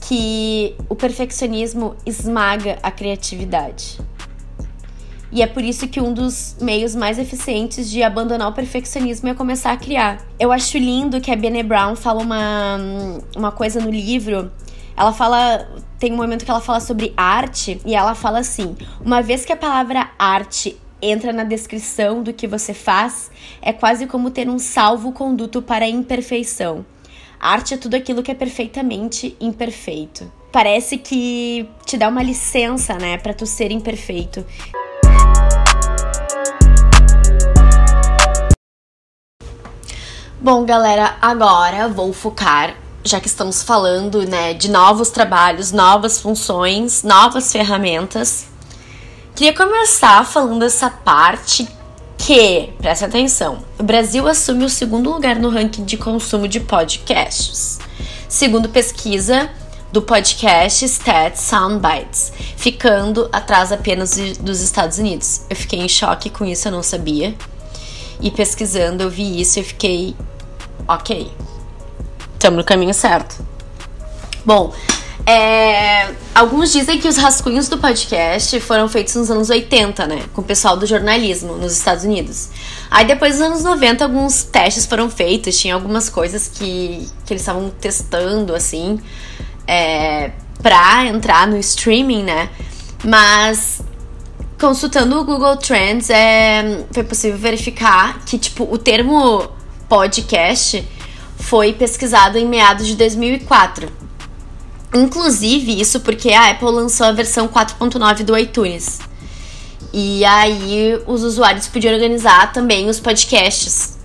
que 0.00 0.76
o 0.88 0.94
perfeccionismo 0.94 1.96
esmaga 2.06 2.78
a 2.80 2.92
criatividade. 2.92 3.98
E 5.30 5.42
é 5.42 5.46
por 5.46 5.62
isso 5.62 5.86
que 5.86 6.00
um 6.00 6.12
dos 6.12 6.56
meios 6.60 6.94
mais 6.94 7.18
eficientes 7.18 7.90
de 7.90 8.02
abandonar 8.02 8.48
o 8.48 8.52
perfeccionismo 8.52 9.28
é 9.28 9.34
começar 9.34 9.72
a 9.72 9.76
criar. 9.76 10.26
Eu 10.38 10.50
acho 10.50 10.78
lindo 10.78 11.20
que 11.20 11.30
a 11.30 11.36
Bene 11.36 11.62
Brown 11.62 11.94
fala 11.94 12.22
uma, 12.22 12.78
uma 13.36 13.52
coisa 13.52 13.80
no 13.80 13.90
livro. 13.90 14.50
Ela 14.96 15.12
fala. 15.12 15.68
Tem 15.98 16.12
um 16.12 16.16
momento 16.16 16.44
que 16.44 16.50
ela 16.50 16.60
fala 16.60 16.80
sobre 16.80 17.12
arte 17.16 17.80
e 17.84 17.94
ela 17.94 18.14
fala 18.14 18.38
assim: 18.38 18.76
uma 19.04 19.20
vez 19.20 19.44
que 19.44 19.52
a 19.52 19.56
palavra 19.56 20.10
arte 20.18 20.78
entra 21.00 21.32
na 21.32 21.44
descrição 21.44 22.22
do 22.22 22.32
que 22.32 22.46
você 22.46 22.74
faz, 22.74 23.30
é 23.62 23.72
quase 23.72 24.06
como 24.06 24.30
ter 24.30 24.48
um 24.48 24.58
salvo-conduto 24.58 25.62
para 25.62 25.84
a 25.84 25.88
imperfeição. 25.88 26.84
Arte 27.38 27.74
é 27.74 27.76
tudo 27.76 27.94
aquilo 27.94 28.22
que 28.22 28.32
é 28.32 28.34
perfeitamente 28.34 29.36
imperfeito. 29.40 30.30
Parece 30.50 30.98
que 30.98 31.68
te 31.86 31.96
dá 31.96 32.08
uma 32.08 32.22
licença, 32.22 32.94
né, 32.94 33.16
para 33.18 33.32
tu 33.32 33.46
ser 33.46 33.70
imperfeito. 33.70 34.44
Bom, 40.40 40.64
galera, 40.64 41.16
agora 41.20 41.88
vou 41.88 42.12
focar, 42.12 42.76
já 43.02 43.18
que 43.18 43.26
estamos 43.26 43.60
falando, 43.60 44.24
né, 44.24 44.54
de 44.54 44.70
novos 44.70 45.10
trabalhos, 45.10 45.72
novas 45.72 46.20
funções, 46.20 47.02
novas 47.02 47.50
ferramentas. 47.50 48.46
Queria 49.34 49.52
começar 49.52 50.24
falando 50.24 50.64
essa 50.64 50.88
parte 50.88 51.68
que, 52.16 52.72
presta 52.78 53.06
atenção, 53.06 53.64
o 53.80 53.82
Brasil 53.82 54.28
assume 54.28 54.64
o 54.64 54.70
segundo 54.70 55.10
lugar 55.10 55.34
no 55.34 55.50
ranking 55.50 55.84
de 55.84 55.96
consumo 55.96 56.46
de 56.46 56.60
podcasts. 56.60 57.80
Segundo 58.28 58.68
pesquisa 58.68 59.50
do 59.90 60.02
podcast 60.02 60.84
Stats 60.84 61.40
Soundbites, 61.40 62.32
ficando 62.56 63.28
atrás 63.32 63.72
apenas 63.72 64.14
dos 64.38 64.60
Estados 64.60 64.98
Unidos. 64.98 65.40
Eu 65.50 65.56
fiquei 65.56 65.80
em 65.80 65.88
choque 65.88 66.30
com 66.30 66.44
isso, 66.44 66.68
eu 66.68 66.72
não 66.72 66.82
sabia. 66.84 67.34
E 68.20 68.30
pesquisando, 68.30 69.02
eu 69.02 69.10
vi 69.10 69.40
isso 69.40 69.60
e 69.60 69.62
fiquei, 69.62 70.16
ok, 70.86 71.30
estamos 72.34 72.58
no 72.58 72.64
caminho 72.64 72.94
certo. 72.94 73.44
Bom, 74.44 74.72
é, 75.30 76.14
alguns 76.34 76.72
dizem 76.72 76.98
que 76.98 77.06
os 77.06 77.18
rascunhos 77.18 77.68
do 77.68 77.76
podcast 77.76 78.58
foram 78.60 78.88
feitos 78.88 79.14
nos 79.14 79.30
anos 79.30 79.50
80, 79.50 80.06
né? 80.06 80.24
Com 80.32 80.40
o 80.40 80.44
pessoal 80.44 80.74
do 80.74 80.86
jornalismo 80.86 81.54
nos 81.56 81.74
Estados 81.74 82.02
Unidos. 82.04 82.48
Aí 82.90 83.04
depois 83.04 83.34
dos 83.34 83.42
anos 83.42 83.62
90, 83.62 84.04
alguns 84.04 84.44
testes 84.44 84.86
foram 84.86 85.10
feitos, 85.10 85.58
tinha 85.60 85.74
algumas 85.74 86.08
coisas 86.08 86.48
que, 86.48 87.06
que 87.26 87.34
eles 87.34 87.42
estavam 87.42 87.68
testando, 87.68 88.54
assim, 88.54 88.98
é, 89.66 90.30
pra 90.62 91.04
entrar 91.04 91.46
no 91.46 91.58
streaming, 91.58 92.22
né? 92.22 92.48
Mas 93.04 93.82
consultando 94.58 95.18
o 95.18 95.24
Google 95.24 95.56
Trends, 95.56 96.10
é, 96.10 96.84
foi 96.92 97.04
possível 97.04 97.38
verificar 97.38 98.24
que, 98.24 98.36
tipo, 98.38 98.64
o 98.70 98.76
termo 98.76 99.48
podcast 99.88 100.86
foi 101.38 101.72
pesquisado 101.72 102.36
em 102.36 102.46
meados 102.46 102.86
de 102.86 102.96
2004. 102.96 103.88
Inclusive, 104.94 105.80
isso 105.80 106.00
porque 106.00 106.30
a 106.32 106.50
Apple 106.50 106.70
lançou 106.70 107.06
a 107.06 107.12
versão 107.12 107.46
4.9 107.46 108.24
do 108.24 108.36
iTunes. 108.36 108.98
E 109.92 110.24
aí 110.24 111.00
os 111.06 111.22
usuários 111.22 111.68
podiam 111.68 111.94
organizar 111.94 112.52
também 112.52 112.88
os 112.88 112.98
podcasts, 112.98 113.96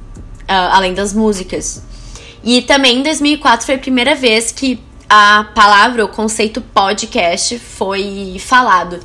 uh, 0.43 0.71
além 0.71 0.93
das 0.93 1.13
músicas. 1.13 1.81
E 2.43 2.61
também 2.61 2.99
em 2.99 3.03
2004 3.03 3.65
foi 3.65 3.75
a 3.75 3.79
primeira 3.79 4.15
vez 4.15 4.51
que 4.51 4.79
a 5.09 5.47
palavra, 5.55 6.05
o 6.05 6.07
conceito 6.07 6.61
podcast 6.61 7.57
foi 7.59 8.37
falado 8.39 8.99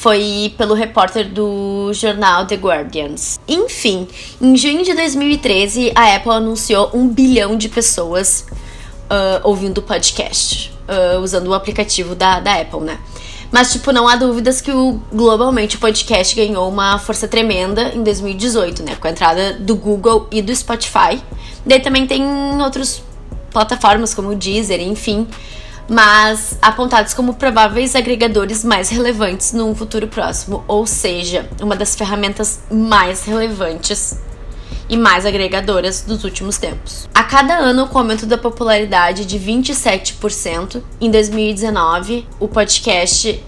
foi 0.00 0.54
pelo 0.56 0.72
repórter 0.72 1.28
do 1.28 1.92
jornal 1.92 2.46
The 2.46 2.54
Guardians. 2.54 3.38
Enfim, 3.46 4.08
em 4.40 4.56
junho 4.56 4.82
de 4.82 4.94
2013, 4.94 5.92
a 5.94 6.16
Apple 6.16 6.32
anunciou 6.32 6.90
um 6.94 7.06
bilhão 7.06 7.54
de 7.54 7.68
pessoas 7.68 8.46
uh, 8.48 9.40
ouvindo 9.44 9.82
podcast, 9.82 10.72
uh, 10.88 11.20
usando 11.20 11.48
o 11.48 11.54
aplicativo 11.54 12.14
da, 12.14 12.40
da 12.40 12.62
Apple, 12.62 12.80
né? 12.80 12.98
Mas, 13.52 13.72
tipo, 13.72 13.92
não 13.92 14.08
há 14.08 14.16
dúvidas 14.16 14.62
que 14.62 14.72
o, 14.72 14.98
globalmente 15.12 15.76
o 15.76 15.78
podcast 15.78 16.34
ganhou 16.34 16.66
uma 16.66 16.98
força 16.98 17.28
tremenda 17.28 17.92
em 17.94 18.02
2018, 18.02 18.82
né? 18.82 18.96
Com 18.98 19.06
a 19.06 19.10
entrada 19.10 19.52
do 19.52 19.76
Google 19.76 20.26
e 20.30 20.40
do 20.40 20.56
Spotify. 20.56 21.22
Daí 21.66 21.80
também 21.80 22.06
tem 22.06 22.24
outras 22.62 23.02
plataformas 23.50 24.14
como 24.14 24.30
o 24.30 24.34
Deezer, 24.34 24.80
enfim 24.80 25.28
mas 25.90 26.56
apontados 26.62 27.12
como 27.12 27.34
prováveis 27.34 27.96
agregadores 27.96 28.62
mais 28.62 28.88
relevantes 28.90 29.52
num 29.52 29.74
futuro 29.74 30.06
próximo, 30.06 30.64
ou 30.68 30.86
seja, 30.86 31.50
uma 31.60 31.74
das 31.74 31.96
ferramentas 31.96 32.60
mais 32.70 33.24
relevantes 33.24 34.16
e 34.88 34.96
mais 34.96 35.26
agregadoras 35.26 36.02
dos 36.02 36.22
últimos 36.22 36.58
tempos. 36.58 37.08
A 37.12 37.24
cada 37.24 37.56
ano, 37.56 37.88
com 37.88 37.98
aumento 37.98 38.24
da 38.24 38.38
popularidade 38.38 39.24
de 39.24 39.36
27%, 39.36 40.80
em 41.00 41.10
2019, 41.10 42.24
o 42.38 42.46
podcast 42.46 43.42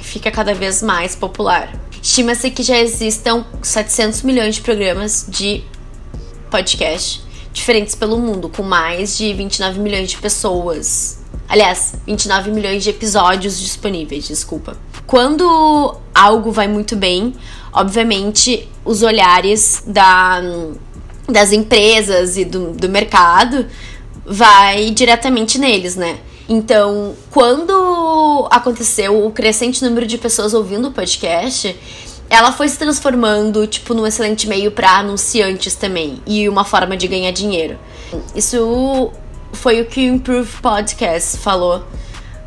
fica 0.00 0.30
cada 0.30 0.54
vez 0.54 0.82
mais 0.82 1.14
popular. 1.14 1.78
Estima-se 2.02 2.50
que 2.50 2.62
já 2.62 2.78
existam 2.78 3.44
700 3.60 4.22
milhões 4.22 4.54
de 4.54 4.62
programas 4.62 5.26
de 5.28 5.62
podcast 6.50 7.22
diferentes 7.52 7.94
pelo 7.94 8.18
mundo, 8.18 8.48
com 8.48 8.62
mais 8.62 9.18
de 9.18 9.32
29 9.34 9.78
milhões 9.78 10.10
de 10.10 10.16
pessoas 10.16 11.21
Aliás, 11.52 11.92
29 12.06 12.50
milhões 12.50 12.82
de 12.82 12.88
episódios 12.88 13.60
disponíveis, 13.60 14.26
desculpa. 14.26 14.74
Quando 15.06 15.94
algo 16.14 16.50
vai 16.50 16.66
muito 16.66 16.96
bem, 16.96 17.34
obviamente 17.70 18.66
os 18.86 19.02
olhares 19.02 19.82
da, 19.86 20.40
das 21.28 21.52
empresas 21.52 22.38
e 22.38 22.46
do, 22.46 22.72
do 22.72 22.88
mercado 22.88 23.66
vai 24.24 24.92
diretamente 24.92 25.58
neles, 25.58 25.94
né? 25.94 26.20
Então, 26.48 27.14
quando 27.30 28.48
aconteceu 28.50 29.26
o 29.26 29.30
crescente 29.30 29.84
número 29.84 30.06
de 30.06 30.16
pessoas 30.16 30.54
ouvindo 30.54 30.88
o 30.88 30.90
podcast, 30.90 31.78
ela 32.30 32.50
foi 32.50 32.66
se 32.66 32.78
transformando, 32.78 33.66
tipo, 33.66 33.92
num 33.92 34.06
excelente 34.06 34.48
meio 34.48 34.70
para 34.70 35.00
anunciantes 35.00 35.74
também 35.74 36.18
e 36.26 36.48
uma 36.48 36.64
forma 36.64 36.96
de 36.96 37.06
ganhar 37.06 37.30
dinheiro. 37.30 37.78
Isso 38.34 39.12
foi 39.52 39.80
o 39.80 39.86
que 39.86 40.00
o 40.08 40.14
Improve 40.14 40.50
Podcast 40.60 41.38
falou, 41.38 41.86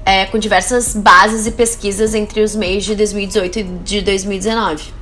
é, 0.06 0.26
com 0.26 0.38
diversas 0.38 0.94
bases 0.94 1.48
e 1.48 1.52
pesquisas 1.52 2.14
entre 2.14 2.42
os 2.42 2.56
meios 2.56 2.84
de 2.84 2.96
2018 2.96 3.60
e 3.60 3.64
de 3.64 4.02
2019. 4.02 4.94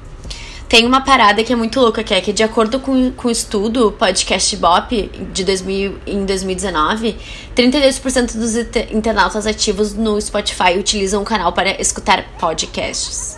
Tem 0.74 0.88
uma 0.88 1.02
parada 1.02 1.44
que 1.44 1.54
é 1.54 1.56
muito 1.56 1.80
louca, 1.80 2.04
que 2.04 2.16
é 2.16 2.20
que 2.20 2.34
de 2.34 2.42
acordo 2.42 2.80
com, 2.80 3.14
o 3.24 3.30
estudo 3.30 3.92
Podcast 3.92 4.58
Bop 4.58 5.12
de 5.32 5.44
2000, 5.44 6.00
em 6.08 6.26
2019, 6.26 7.16
32% 7.56 8.34
dos 8.34 8.56
internautas 8.92 9.46
ativos 9.46 9.94
no 9.94 10.20
Spotify 10.20 10.80
utilizam 10.80 11.22
o 11.22 11.26
canal 11.26 11.54
para 11.54 11.80
escutar 11.80 12.26
podcasts. 12.40 13.38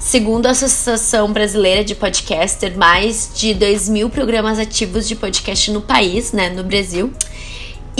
Segundo 0.00 0.46
a 0.46 0.50
Associação 0.50 1.32
Brasileira 1.32 1.84
de 1.84 1.94
Podcaster, 1.94 2.76
mais 2.76 3.30
de 3.34 3.54
2 3.54 3.88
mil 3.88 4.10
programas 4.10 4.58
ativos 4.58 5.06
de 5.06 5.14
podcast 5.14 5.70
no 5.70 5.82
país, 5.82 6.32
né, 6.32 6.48
no 6.50 6.64
Brasil. 6.64 7.12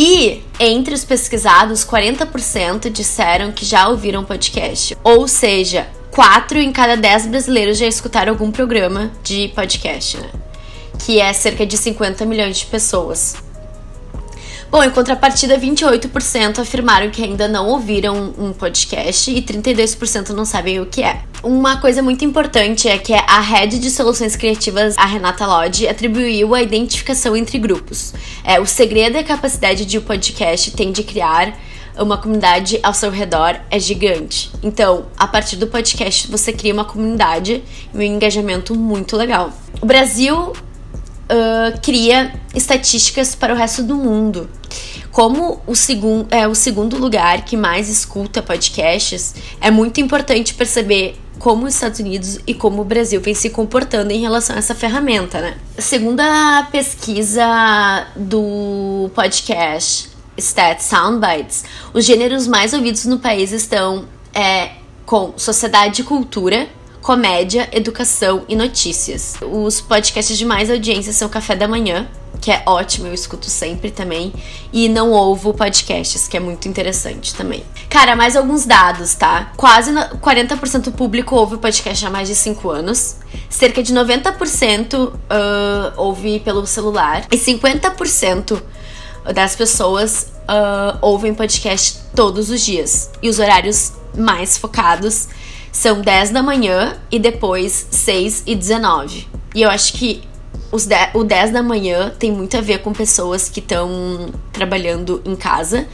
E 0.00 0.44
entre 0.60 0.94
os 0.94 1.04
pesquisados, 1.04 1.84
40% 1.84 2.88
disseram 2.88 3.50
que 3.50 3.64
já 3.64 3.88
ouviram 3.88 4.24
podcast. 4.24 4.96
Ou 5.02 5.26
seja, 5.26 5.88
4 6.12 6.60
em 6.60 6.70
cada 6.70 6.96
10 6.96 7.26
brasileiros 7.26 7.76
já 7.76 7.86
escutaram 7.88 8.32
algum 8.32 8.52
programa 8.52 9.10
de 9.24 9.48
podcast, 9.56 10.16
né? 10.18 10.30
Que 11.04 11.20
é 11.20 11.32
cerca 11.32 11.66
de 11.66 11.76
50 11.76 12.24
milhões 12.26 12.58
de 12.58 12.66
pessoas. 12.66 13.34
Bom, 14.70 14.84
em 14.84 14.90
contrapartida, 14.90 15.58
28% 15.58 16.58
afirmaram 16.58 17.08
que 17.08 17.24
ainda 17.24 17.48
não 17.48 17.68
ouviram 17.68 18.34
um 18.38 18.52
podcast 18.52 19.30
e 19.30 19.40
32% 19.40 20.28
não 20.30 20.44
sabem 20.44 20.78
o 20.78 20.84
que 20.84 21.02
é. 21.02 21.22
Uma 21.42 21.80
coisa 21.80 22.02
muito 22.02 22.22
importante 22.22 22.86
é 22.86 22.98
que 22.98 23.14
a 23.14 23.40
Head 23.40 23.78
de 23.78 23.90
Soluções 23.90 24.36
Criativas, 24.36 24.94
a 24.98 25.06
Renata 25.06 25.46
Lodge, 25.46 25.88
atribuiu 25.88 26.54
a 26.54 26.60
identificação 26.60 27.34
entre 27.34 27.58
grupos. 27.58 28.12
É, 28.44 28.60
o 28.60 28.66
segredo 28.66 29.16
e 29.16 29.20
a 29.20 29.24
capacidade 29.24 29.86
de 29.86 29.96
o 29.96 30.02
um 30.02 30.04
podcast 30.04 30.70
tem 30.72 30.92
de 30.92 31.02
criar 31.02 31.56
uma 31.98 32.18
comunidade 32.18 32.78
ao 32.82 32.92
seu 32.92 33.10
redor 33.10 33.58
é 33.70 33.78
gigante. 33.78 34.50
Então, 34.62 35.06
a 35.18 35.26
partir 35.26 35.56
do 35.56 35.66
podcast, 35.66 36.30
você 36.30 36.52
cria 36.52 36.74
uma 36.74 36.84
comunidade 36.84 37.64
e 37.92 37.96
um 37.96 38.02
engajamento 38.02 38.74
muito 38.74 39.16
legal. 39.16 39.50
O 39.80 39.86
Brasil 39.86 40.52
uh, 41.28 41.80
cria 41.82 42.34
estatísticas 42.54 43.34
para 43.34 43.52
o 43.52 43.56
resto 43.56 43.82
do 43.82 43.94
mundo. 43.94 44.48
Como 45.10 45.60
o, 45.66 45.74
segun, 45.74 46.26
é 46.30 46.46
o 46.46 46.54
segundo 46.54 46.96
lugar 46.96 47.44
que 47.44 47.56
mais 47.56 47.88
escuta 47.88 48.42
podcasts, 48.42 49.34
é 49.60 49.70
muito 49.70 50.00
importante 50.00 50.54
perceber 50.54 51.16
como 51.38 51.66
os 51.66 51.74
Estados 51.74 52.00
Unidos 52.00 52.38
e 52.46 52.52
como 52.52 52.82
o 52.82 52.84
Brasil 52.84 53.20
vem 53.20 53.34
se 53.34 53.50
comportando 53.50 54.12
em 54.12 54.20
relação 54.20 54.56
a 54.56 54.58
essa 54.58 54.74
ferramenta, 54.74 55.40
né? 55.40 55.56
Segundo 55.78 56.20
a 56.20 56.68
pesquisa 56.70 58.06
do 58.16 59.10
podcast 59.14 60.10
Stats 60.36 60.84
Soundbites, 60.84 61.64
os 61.92 62.04
gêneros 62.04 62.46
mais 62.46 62.72
ouvidos 62.72 63.04
no 63.06 63.18
país 63.18 63.52
estão 63.52 64.06
é, 64.34 64.72
com 65.06 65.32
sociedade 65.36 66.02
e 66.02 66.04
cultura, 66.04 66.68
comédia, 67.00 67.68
educação 67.72 68.44
e 68.48 68.54
notícias. 68.54 69.36
Os 69.40 69.80
podcasts 69.80 70.36
de 70.36 70.44
mais 70.44 70.70
audiência 70.70 71.12
são 71.12 71.28
Café 71.28 71.56
da 71.56 71.66
Manhã, 71.66 72.06
que 72.48 72.52
é 72.52 72.62
ótimo, 72.64 73.06
eu 73.06 73.12
escuto 73.12 73.50
sempre 73.50 73.90
também, 73.90 74.32
e 74.72 74.88
Não 74.88 75.12
Ovo 75.12 75.52
Podcasts, 75.52 76.26
que 76.26 76.34
é 76.34 76.40
muito 76.40 76.66
interessante 76.66 77.34
também. 77.34 77.62
Cara, 77.90 78.16
mais 78.16 78.36
alguns 78.36 78.64
dados, 78.64 79.14
tá? 79.14 79.52
Quase 79.54 79.92
40% 79.92 80.84
do 80.84 80.92
público 80.92 81.36
ouve 81.36 81.58
podcast 81.58 82.06
há 82.06 82.08
mais 82.08 82.26
de 82.26 82.34
5 82.34 82.70
anos, 82.70 83.16
cerca 83.50 83.82
de 83.82 83.92
90% 83.92 84.94
uh, 84.94 85.12
ouve 85.98 86.40
pelo 86.40 86.66
celular, 86.66 87.26
e 87.30 87.36
50% 87.36 88.62
das 89.34 89.54
pessoas 89.54 90.32
uh, 90.44 90.96
ouvem 91.02 91.34
podcast 91.34 91.98
todos 92.16 92.48
os 92.48 92.62
dias. 92.62 93.10
E 93.20 93.28
os 93.28 93.38
horários 93.38 93.92
mais 94.16 94.56
focados 94.56 95.28
são 95.70 96.00
10 96.00 96.30
da 96.30 96.42
manhã 96.42 96.96
e 97.10 97.18
depois 97.18 97.88
6 97.90 98.44
e 98.46 98.54
19. 98.54 99.28
E 99.54 99.60
eu 99.60 99.68
acho 99.68 99.92
que 99.92 100.26
os 100.70 100.86
de, 100.86 100.96
o 101.14 101.24
10 101.24 101.52
da 101.52 101.62
manhã 101.62 102.12
tem 102.18 102.30
muito 102.30 102.56
a 102.56 102.60
ver 102.60 102.78
com 102.78 102.92
pessoas 102.92 103.48
que 103.48 103.60
estão 103.60 104.28
trabalhando 104.52 105.22
em 105.24 105.34
casa 105.34 105.86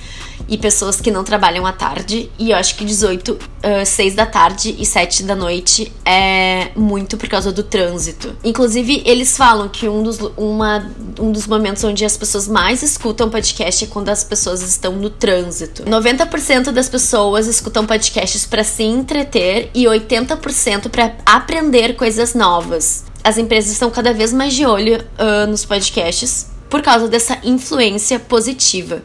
e 0.49 0.59
pessoas 0.59 1.01
que 1.01 1.11
não 1.11 1.23
trabalham 1.25 1.65
à 1.65 1.73
tarde. 1.73 2.31
E 2.39 2.51
eu 2.51 2.57
acho 2.57 2.77
que 2.77 2.85
18, 2.85 3.33
uh, 3.33 3.39
6 3.87 4.15
da 4.15 4.27
tarde 4.27 4.75
e 4.79 4.85
7 4.85 5.23
da 5.23 5.35
noite 5.35 5.93
é 6.05 6.71
muito 6.75 7.17
por 7.17 7.29
causa 7.29 7.53
do 7.53 7.63
trânsito. 7.63 8.37
Inclusive, 8.43 9.03
eles 9.07 9.37
falam 9.37 9.69
que 9.69 9.89
um 9.89 10.03
dos, 10.03 10.19
uma, 10.37 10.87
um 11.19 11.31
dos 11.31 11.47
momentos 11.47 11.83
onde 11.85 12.05
as 12.05 12.17
pessoas 12.17 12.49
mais 12.49 12.83
escutam 12.83 13.31
podcast 13.31 13.85
é 13.85 13.87
quando 13.87 14.09
as 14.09 14.25
pessoas 14.25 14.61
estão 14.63 14.93
no 14.97 15.09
trânsito. 15.09 15.85
90% 15.85 16.73
das 16.73 16.89
pessoas 16.89 17.47
escutam 17.47 17.87
podcasts 17.87 18.45
para 18.45 18.65
se 18.65 18.83
entreter 18.83 19.71
e 19.75 19.85
80% 19.85 20.89
para 20.89 21.15
aprender 21.25 21.95
coisas 21.97 22.35
novas 22.35 23.05
as 23.25 23.39
empresas 23.39 23.73
estão 23.73 23.91
cada 23.91 24.13
vez 24.13 24.35
mais 24.35 24.53
de 24.53 24.67
olho 24.67 25.03
uh, 25.19 25.47
nos 25.47 25.65
podcasts 25.65 26.51
por 26.69 26.83
causa 26.83 27.09
dessa 27.09 27.39
influência 27.43 28.21
positiva. 28.21 29.03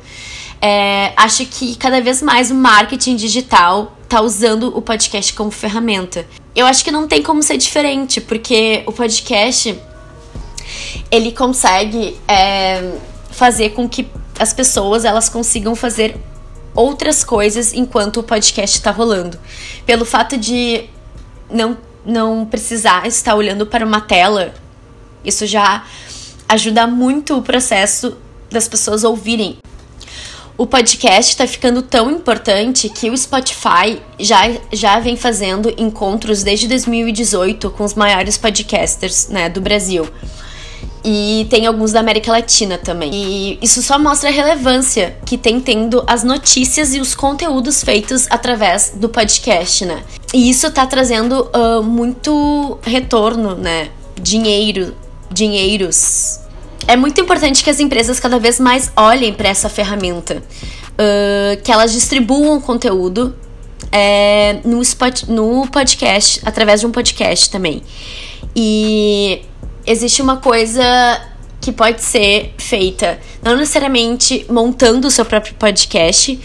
É, 0.62 1.14
acho 1.16 1.46
que 1.46 1.76
cada 1.78 2.02
vez 2.02 2.22
mais 2.22 2.52
o 2.52 2.56
marketing 2.56 3.16
digital 3.16 3.98
tá 4.10 4.20
usando 4.22 4.76
o 4.76 4.82
podcast 4.82 5.34
como 5.34 5.50
ferramenta. 5.50 6.26
Eu 6.54 6.66
acho 6.66 6.84
que 6.84 6.92
não 6.92 7.08
tem 7.08 7.24
como 7.24 7.42
ser 7.42 7.56
diferente, 7.56 8.20
porque 8.20 8.84
o 8.86 8.92
podcast 8.92 9.80
ele 11.10 11.32
consegue 11.32 12.20
é, 12.28 12.92
fazer 13.32 13.70
com 13.70 13.88
que 13.88 14.06
as 14.38 14.52
pessoas 14.52 15.06
elas 15.06 15.30
consigam 15.30 15.76
fazer 15.76 16.18
outras 16.76 17.24
coisas 17.24 17.74
enquanto 17.74 18.18
o 18.18 18.24
podcast 18.24 18.78
está 18.78 18.92
rolando. 18.92 19.40
Pelo 19.86 20.04
fato 20.04 20.38
de 20.38 20.86
não 21.50 21.78
não 22.06 22.46
precisar 22.46 23.08
estar 23.08 23.36
olhando 23.36 23.66
para 23.66 23.86
uma 23.86 24.02
tela, 24.02 24.54
isso 25.24 25.46
já 25.46 25.86
ajuda 26.48 26.88
muito 26.88 27.38
o 27.38 27.42
processo 27.42 28.18
das 28.50 28.68
pessoas 28.68 29.04
ouvirem. 29.04 29.58
O 30.58 30.68
podcast 30.68 31.32
está 31.32 31.48
ficando 31.48 31.82
tão 31.82 32.12
importante 32.12 32.90
que 32.90 33.10
o 33.10 33.18
Spotify 33.18 34.02
já, 34.20 34.42
já 34.74 35.00
vem 35.00 35.16
fazendo 35.16 35.74
encontros 35.78 36.44
desde 36.44 36.68
2018 36.68 37.70
com 37.72 37.86
os 37.86 37.94
maiores 37.94 38.38
podcasters 38.38 39.30
né, 39.30 39.48
do 39.48 39.62
Brasil. 39.62 40.06
E 41.04 41.48
tem 41.50 41.66
alguns 41.66 41.92
da 41.92 42.00
América 42.00 42.32
Latina 42.32 42.78
também. 42.78 43.12
E 43.14 43.60
isso 43.62 43.82
só 43.82 43.98
mostra 43.98 44.30
a 44.30 44.32
relevância 44.32 45.16
que 45.26 45.38
tem 45.38 45.60
tendo 45.60 46.04
as 46.06 46.24
notícias 46.24 46.94
e 46.94 47.00
os 47.00 47.16
conteúdos 47.16 47.84
feitos 47.84 48.28
através 48.30 48.94
do 48.96 49.08
podcast, 49.08 49.86
né? 49.86 50.04
E 50.34 50.50
isso 50.50 50.70
tá 50.72 50.86
trazendo 50.86 51.50
uh, 51.56 51.82
muito 51.82 52.78
retorno, 52.82 53.56
né? 53.56 53.90
Dinheiro, 54.22 54.94
dinheiros. 55.32 56.40
É 56.88 56.96
muito 56.96 57.22
importante 57.22 57.64
que 57.64 57.70
as 57.70 57.80
empresas 57.80 58.20
cada 58.20 58.40
vez 58.40 58.60
mais 58.60 58.92
olhem 58.96 59.34
para 59.34 59.48
essa 59.48 59.70
ferramenta, 59.70 60.44
uh, 60.94 61.62
que 61.64 61.72
elas 61.72 61.94
distribuam 61.94 62.60
conteúdo 62.60 63.36
é, 63.92 64.60
no, 64.64 64.82
spot, 64.82 65.24
no 65.24 65.68
podcast, 65.68 66.42
através 66.44 66.82
de 66.82 66.88
um 66.88 66.92
podcast 66.92 67.50
também. 67.50 67.82
E 68.56 69.42
existe 69.90 70.22
uma 70.22 70.38
coisa 70.38 70.84
que 71.60 71.72
pode 71.72 72.02
ser 72.02 72.54
feita, 72.58 73.20
não 73.42 73.58
necessariamente 73.58 74.46
montando 74.48 75.08
o 75.08 75.12
seu 75.12 75.26
próprio 75.26 75.56
podcast, 75.56 76.40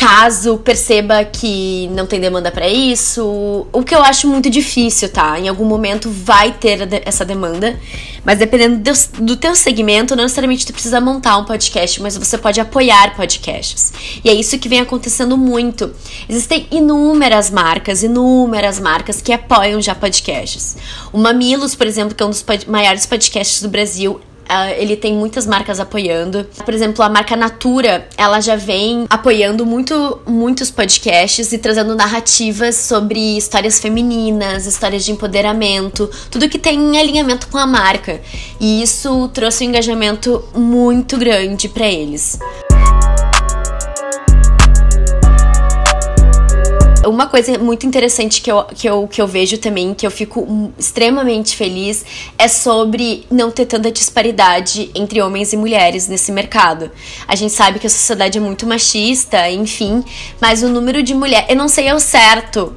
caso 0.00 0.56
perceba 0.56 1.22
que 1.26 1.86
não 1.88 2.06
tem 2.06 2.18
demanda 2.18 2.50
para 2.50 2.66
isso, 2.66 3.66
o 3.70 3.82
que 3.82 3.94
eu 3.94 4.02
acho 4.02 4.26
muito 4.26 4.48
difícil, 4.48 5.10
tá? 5.10 5.38
Em 5.38 5.46
algum 5.46 5.66
momento 5.66 6.08
vai 6.08 6.52
ter 6.52 6.88
essa 7.04 7.22
demanda, 7.22 7.78
mas 8.24 8.38
dependendo 8.38 8.82
do, 9.20 9.36
teu 9.36 9.54
segmento, 9.54 10.16
não 10.16 10.22
necessariamente 10.22 10.64
tu 10.64 10.72
precisa 10.72 11.02
montar 11.02 11.36
um 11.36 11.44
podcast, 11.44 12.00
mas 12.00 12.16
você 12.16 12.38
pode 12.38 12.58
apoiar 12.58 13.14
podcasts. 13.14 13.92
E 14.24 14.30
é 14.30 14.32
isso 14.32 14.58
que 14.58 14.70
vem 14.70 14.80
acontecendo 14.80 15.36
muito. 15.36 15.94
Existem 16.26 16.66
inúmeras 16.70 17.50
marcas, 17.50 18.02
inúmeras 18.02 18.80
marcas 18.80 19.20
que 19.20 19.34
apoiam 19.34 19.82
já 19.82 19.94
podcasts. 19.94 20.78
O 21.12 21.18
Mamilos, 21.18 21.74
por 21.74 21.86
exemplo, 21.86 22.14
que 22.14 22.22
é 22.22 22.26
um 22.26 22.30
dos 22.30 22.42
maiores 22.66 23.04
podcasts 23.04 23.60
do 23.60 23.68
Brasil, 23.68 24.18
Uh, 24.50 24.74
ele 24.76 24.96
tem 24.96 25.14
muitas 25.14 25.46
marcas 25.46 25.78
apoiando. 25.78 26.44
Por 26.64 26.74
exemplo, 26.74 27.04
a 27.04 27.08
marca 27.08 27.36
Natura, 27.36 28.08
ela 28.16 28.40
já 28.40 28.56
vem 28.56 29.06
apoiando 29.08 29.64
muito, 29.64 30.18
muitos 30.26 30.72
podcasts 30.72 31.52
e 31.52 31.58
trazendo 31.58 31.94
narrativas 31.94 32.74
sobre 32.74 33.36
histórias 33.36 33.78
femininas, 33.78 34.66
histórias 34.66 35.04
de 35.04 35.12
empoderamento, 35.12 36.10
tudo 36.32 36.48
que 36.48 36.58
tem 36.58 36.80
em 36.80 36.98
alinhamento 36.98 37.46
com 37.46 37.58
a 37.58 37.66
marca. 37.66 38.20
E 38.58 38.82
isso 38.82 39.28
trouxe 39.28 39.64
um 39.64 39.68
engajamento 39.68 40.44
muito 40.52 41.16
grande 41.16 41.68
para 41.68 41.86
eles. 41.86 42.36
Uma 47.06 47.26
coisa 47.26 47.58
muito 47.58 47.86
interessante 47.86 48.42
que 48.42 48.52
eu, 48.52 48.62
que, 48.64 48.88
eu, 48.88 49.08
que 49.08 49.22
eu 49.22 49.26
vejo 49.26 49.56
também, 49.56 49.94
que 49.94 50.06
eu 50.06 50.10
fico 50.10 50.70
extremamente 50.78 51.56
feliz, 51.56 52.04
é 52.36 52.46
sobre 52.46 53.24
não 53.30 53.50
ter 53.50 53.64
tanta 53.64 53.90
disparidade 53.90 54.90
entre 54.94 55.22
homens 55.22 55.54
e 55.54 55.56
mulheres 55.56 56.08
nesse 56.08 56.30
mercado. 56.30 56.90
A 57.26 57.34
gente 57.34 57.54
sabe 57.54 57.78
que 57.78 57.86
a 57.86 57.90
sociedade 57.90 58.36
é 58.36 58.40
muito 58.40 58.66
machista, 58.66 59.50
enfim, 59.50 60.04
mas 60.40 60.62
o 60.62 60.68
número 60.68 61.02
de 61.02 61.14
mulheres. 61.14 61.48
Eu 61.48 61.56
não 61.56 61.68
sei 61.68 61.88
ao 61.88 61.98
certo 61.98 62.76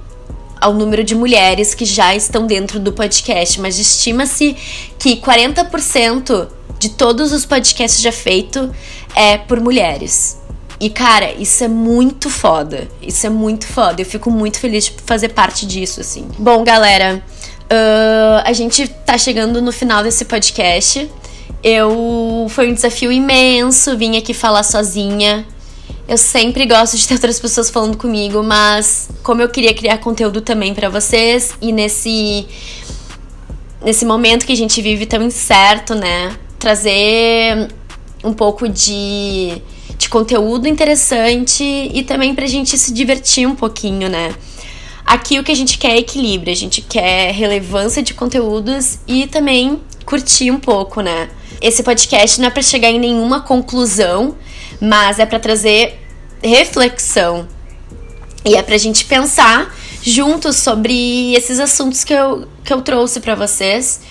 ao 0.62 0.74
número 0.74 1.04
de 1.04 1.14
mulheres 1.14 1.76
que 1.76 1.84
já 1.84 2.16
estão 2.16 2.48
dentro 2.48 2.80
do 2.80 2.94
podcast, 2.94 3.60
mas 3.60 3.78
estima-se 3.78 4.56
que 4.98 5.18
40% 5.18 6.48
de 6.80 6.90
todos 6.90 7.34
os 7.34 7.46
podcasts 7.46 8.02
já 8.02 8.14
feitos 8.14 8.70
é 9.14 9.38
por 9.38 9.60
mulheres. 9.60 10.42
E, 10.84 10.90
cara, 10.90 11.32
isso 11.32 11.64
é 11.64 11.70
muito 11.70 12.30
foda. 12.30 12.90
Isso 13.02 13.26
é 13.26 13.30
muito 13.30 13.66
foda. 13.66 14.02
Eu 14.02 14.06
fico 14.06 14.30
muito 14.30 14.60
feliz 14.60 14.84
de 14.84 14.94
fazer 15.06 15.30
parte 15.30 15.66
disso, 15.66 16.02
assim. 16.02 16.28
Bom, 16.38 16.62
galera, 16.62 17.24
uh, 17.72 18.42
a 18.44 18.52
gente 18.52 18.90
tá 18.90 19.18
chegando 19.18 19.62
no 19.62 19.72
final 19.72 20.04
desse 20.04 20.26
podcast. 20.26 21.10
Eu. 21.64 22.48
Foi 22.50 22.70
um 22.70 22.74
desafio 22.74 23.14
imenso 23.14 23.98
vim 23.98 24.18
aqui 24.18 24.34
falar 24.34 24.62
sozinha. 24.64 25.48
Eu 26.06 26.18
sempre 26.18 26.66
gosto 26.66 26.98
de 26.98 27.08
ter 27.08 27.14
outras 27.14 27.40
pessoas 27.40 27.70
falando 27.70 27.96
comigo, 27.96 28.44
mas 28.44 29.10
como 29.24 29.42
eu 29.42 29.48
queria 29.48 29.74
criar 29.74 30.00
conteúdo 30.00 30.42
também 30.42 30.74
para 30.74 30.90
vocês 30.90 31.54
e 31.62 31.72
nesse 31.72 32.46
nesse 33.82 34.04
momento 34.04 34.46
que 34.46 34.52
a 34.52 34.58
gente 34.58 34.82
vive 34.82 35.06
tão 35.06 35.24
incerto, 35.24 35.96
né? 35.96 36.36
Trazer 36.60 37.70
um 38.22 38.34
pouco 38.34 38.68
de 38.68 39.62
de 39.98 40.10
conteúdo 40.10 40.68
interessante 40.68 41.64
e 41.64 42.04
também 42.04 42.34
pra 42.34 42.46
gente 42.48 42.78
se 42.78 42.94
divertir 42.94 43.48
um 43.48 43.56
pouquinho, 43.56 44.10
né? 44.10 44.34
Aqui 45.06 45.38
o 45.38 45.44
que 45.44 45.52
a 45.52 45.56
gente 45.56 45.78
quer 45.78 45.92
é 45.92 45.98
equilíbrio, 45.98 46.52
a 46.52 46.56
gente 46.56 46.82
quer 46.82 47.32
relevância 47.32 48.02
de 48.02 48.14
conteúdos 48.14 49.00
e 49.08 49.28
também 49.28 49.82
curtir 50.06 50.50
um 50.52 50.60
pouco, 50.60 51.02
né? 51.02 51.30
Esse 51.62 51.84
podcast 51.84 52.40
não 52.40 52.48
é 52.48 52.50
para 52.50 52.62
chegar 52.62 52.90
em 52.90 53.00
nenhuma 53.00 53.42
conclusão, 53.42 54.36
mas 54.80 55.20
é 55.20 55.26
para 55.26 55.40
trazer 55.40 56.00
reflexão. 56.42 57.48
E 58.46 58.56
é 58.56 58.62
pra 58.62 58.78
gente 58.78 59.06
pensar 59.06 59.74
juntos 60.02 60.58
sobre 60.58 61.34
esses 61.34 61.60
assuntos 61.60 62.04
que 62.04 62.14
eu, 62.14 62.48
que 62.64 62.74
eu 62.74 62.82
trouxe 62.82 63.22
para 63.22 63.36
vocês 63.36 64.02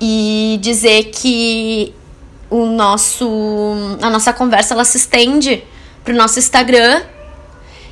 e 0.00 0.58
dizer 0.60 1.04
que 1.04 1.94
o 2.50 2.66
nosso 2.66 3.98
a 4.00 4.10
nossa 4.10 4.32
conversa 4.32 4.74
ela 4.74 4.84
se 4.84 4.96
estende 4.96 5.64
pro 6.04 6.14
nosso 6.14 6.38
Instagram. 6.38 7.02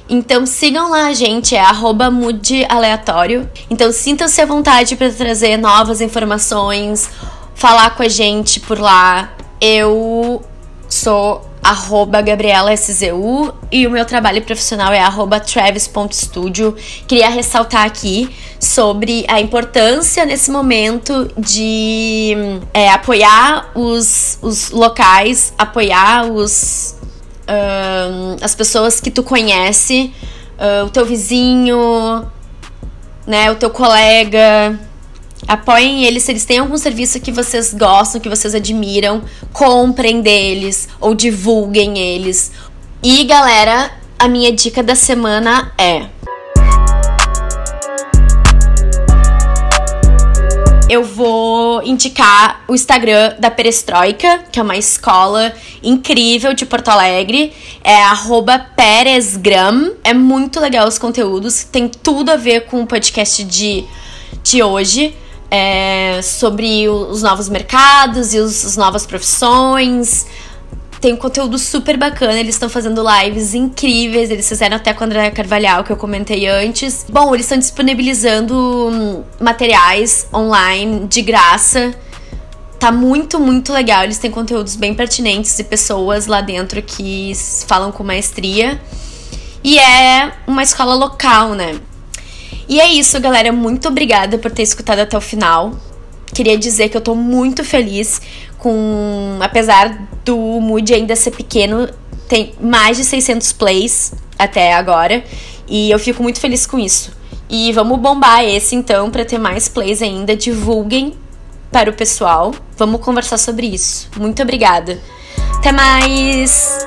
Então 0.08 0.46
sigam 0.46 0.88
lá, 0.90 1.12
gente, 1.12 1.56
é 1.56 1.62
@mudealeatório. 2.10 3.50
Então 3.68 3.90
sintam-se 3.92 4.40
à 4.40 4.46
vontade 4.46 4.94
para 4.96 5.10
trazer 5.10 5.56
novas 5.56 6.00
informações, 6.00 7.10
falar 7.54 7.90
com 7.96 8.02
a 8.02 8.08
gente 8.08 8.60
por 8.60 8.78
lá. 8.78 9.32
Eu 9.60 10.44
sou 10.88 11.44
arroba 11.66 12.22
GabrielaSZU 12.22 13.52
e 13.72 13.88
o 13.88 13.90
meu 13.90 14.04
trabalho 14.04 14.40
profissional 14.42 14.92
é 14.92 15.00
arroba 15.00 15.40
travis.studio. 15.40 16.76
Queria 17.08 17.28
ressaltar 17.28 17.84
aqui 17.84 18.30
sobre 18.60 19.24
a 19.28 19.40
importância 19.40 20.24
nesse 20.24 20.48
momento 20.48 21.28
de 21.36 22.36
é, 22.72 22.88
apoiar 22.90 23.72
os, 23.74 24.38
os 24.42 24.70
locais, 24.70 25.52
apoiar 25.58 26.26
os, 26.30 26.94
um, 27.48 28.36
as 28.40 28.54
pessoas 28.54 29.00
que 29.00 29.10
tu 29.10 29.24
conhece, 29.24 30.14
uh, 30.58 30.86
o 30.86 30.90
teu 30.90 31.04
vizinho, 31.04 32.24
né, 33.26 33.50
o 33.50 33.56
teu 33.56 33.70
colega, 33.70 34.78
Apoiem 35.46 36.04
eles 36.04 36.22
se 36.22 36.32
eles 36.32 36.44
têm 36.44 36.58
algum 36.58 36.76
serviço 36.76 37.20
que 37.20 37.30
vocês 37.30 37.72
gostam, 37.72 38.20
que 38.20 38.28
vocês 38.28 38.54
admiram, 38.54 39.22
comprem 39.52 40.20
deles 40.20 40.88
ou 41.00 41.14
divulguem 41.14 41.98
eles. 41.98 42.52
E 43.02 43.24
galera, 43.24 43.92
a 44.18 44.26
minha 44.26 44.52
dica 44.52 44.82
da 44.82 44.94
semana 44.94 45.72
é 45.78 46.06
eu 50.88 51.02
vou 51.02 51.82
indicar 51.82 52.64
o 52.68 52.74
Instagram 52.74 53.34
da 53.40 53.50
Perestroika, 53.50 54.44
que 54.52 54.60
é 54.60 54.62
uma 54.62 54.76
escola 54.76 55.52
incrível 55.82 56.54
de 56.54 56.64
Porto 56.64 56.88
Alegre. 56.88 57.52
É 57.82 57.96
peresgram. 58.76 59.94
É 60.04 60.14
muito 60.14 60.60
legal 60.60 60.86
os 60.86 60.96
conteúdos, 60.96 61.64
tem 61.64 61.88
tudo 61.88 62.30
a 62.30 62.36
ver 62.36 62.66
com 62.66 62.82
o 62.82 62.86
podcast 62.86 63.42
de, 63.42 63.84
de 64.44 64.62
hoje. 64.62 65.12
É, 65.50 66.20
sobre 66.22 66.88
os 66.88 67.22
novos 67.22 67.48
mercados 67.48 68.34
e 68.34 68.38
os, 68.38 68.64
as 68.64 68.76
novas 68.76 69.06
profissões, 69.06 70.26
tem 71.00 71.12
um 71.12 71.16
conteúdo 71.16 71.58
super 71.58 71.96
bacana, 71.96 72.34
eles 72.40 72.54
estão 72.54 72.68
fazendo 72.68 73.02
lives 73.02 73.54
incríveis, 73.54 74.30
eles 74.30 74.48
fizeram 74.48 74.76
até 74.76 74.92
com 74.92 75.04
a 75.04 75.06
Andréa 75.06 75.30
Carvalhal, 75.30 75.84
que 75.84 75.92
eu 75.92 75.96
comentei 75.96 76.46
antes. 76.48 77.06
Bom, 77.08 77.34
eles 77.34 77.46
estão 77.46 77.58
disponibilizando 77.58 78.54
hum, 78.54 79.22
materiais 79.38 80.26
online 80.34 81.06
de 81.06 81.22
graça. 81.22 81.94
Tá 82.78 82.90
muito, 82.90 83.38
muito 83.38 83.72
legal. 83.72 84.04
Eles 84.04 84.18
têm 84.18 84.30
conteúdos 84.30 84.76
bem 84.76 84.94
pertinentes 84.94 85.58
e 85.58 85.64
pessoas 85.64 86.26
lá 86.26 86.40
dentro 86.40 86.82
que 86.82 87.32
falam 87.66 87.92
com 87.92 88.02
maestria. 88.02 88.80
E 89.62 89.78
é 89.78 90.32
uma 90.46 90.62
escola 90.62 90.94
local, 90.94 91.50
né? 91.54 91.78
E 92.68 92.80
é 92.80 92.88
isso, 92.88 93.20
galera. 93.20 93.52
Muito 93.52 93.88
obrigada 93.88 94.38
por 94.38 94.50
ter 94.50 94.62
escutado 94.62 95.00
até 95.00 95.16
o 95.16 95.20
final. 95.20 95.72
Queria 96.34 96.58
dizer 96.58 96.88
que 96.88 96.96
eu 96.96 97.00
tô 97.00 97.14
muito 97.14 97.64
feliz 97.64 98.20
com. 98.58 99.38
Apesar 99.40 100.08
do 100.24 100.36
Mood 100.36 100.92
ainda 100.92 101.14
ser 101.14 101.30
pequeno, 101.30 101.88
tem 102.28 102.52
mais 102.60 102.96
de 102.96 103.04
600 103.04 103.52
plays 103.52 104.12
até 104.38 104.74
agora. 104.74 105.24
E 105.68 105.90
eu 105.90 105.98
fico 105.98 106.22
muito 106.22 106.40
feliz 106.40 106.66
com 106.66 106.78
isso. 106.78 107.12
E 107.48 107.72
vamos 107.72 107.98
bombar 108.00 108.44
esse 108.44 108.74
então 108.74 109.10
para 109.10 109.24
ter 109.24 109.38
mais 109.38 109.68
plays 109.68 110.02
ainda. 110.02 110.36
Divulguem 110.36 111.14
para 111.70 111.90
o 111.90 111.92
pessoal. 111.92 112.52
Vamos 112.76 113.00
conversar 113.00 113.38
sobre 113.38 113.66
isso. 113.66 114.08
Muito 114.16 114.42
obrigada. 114.42 115.00
Até 115.58 115.72
mais! 115.72 116.86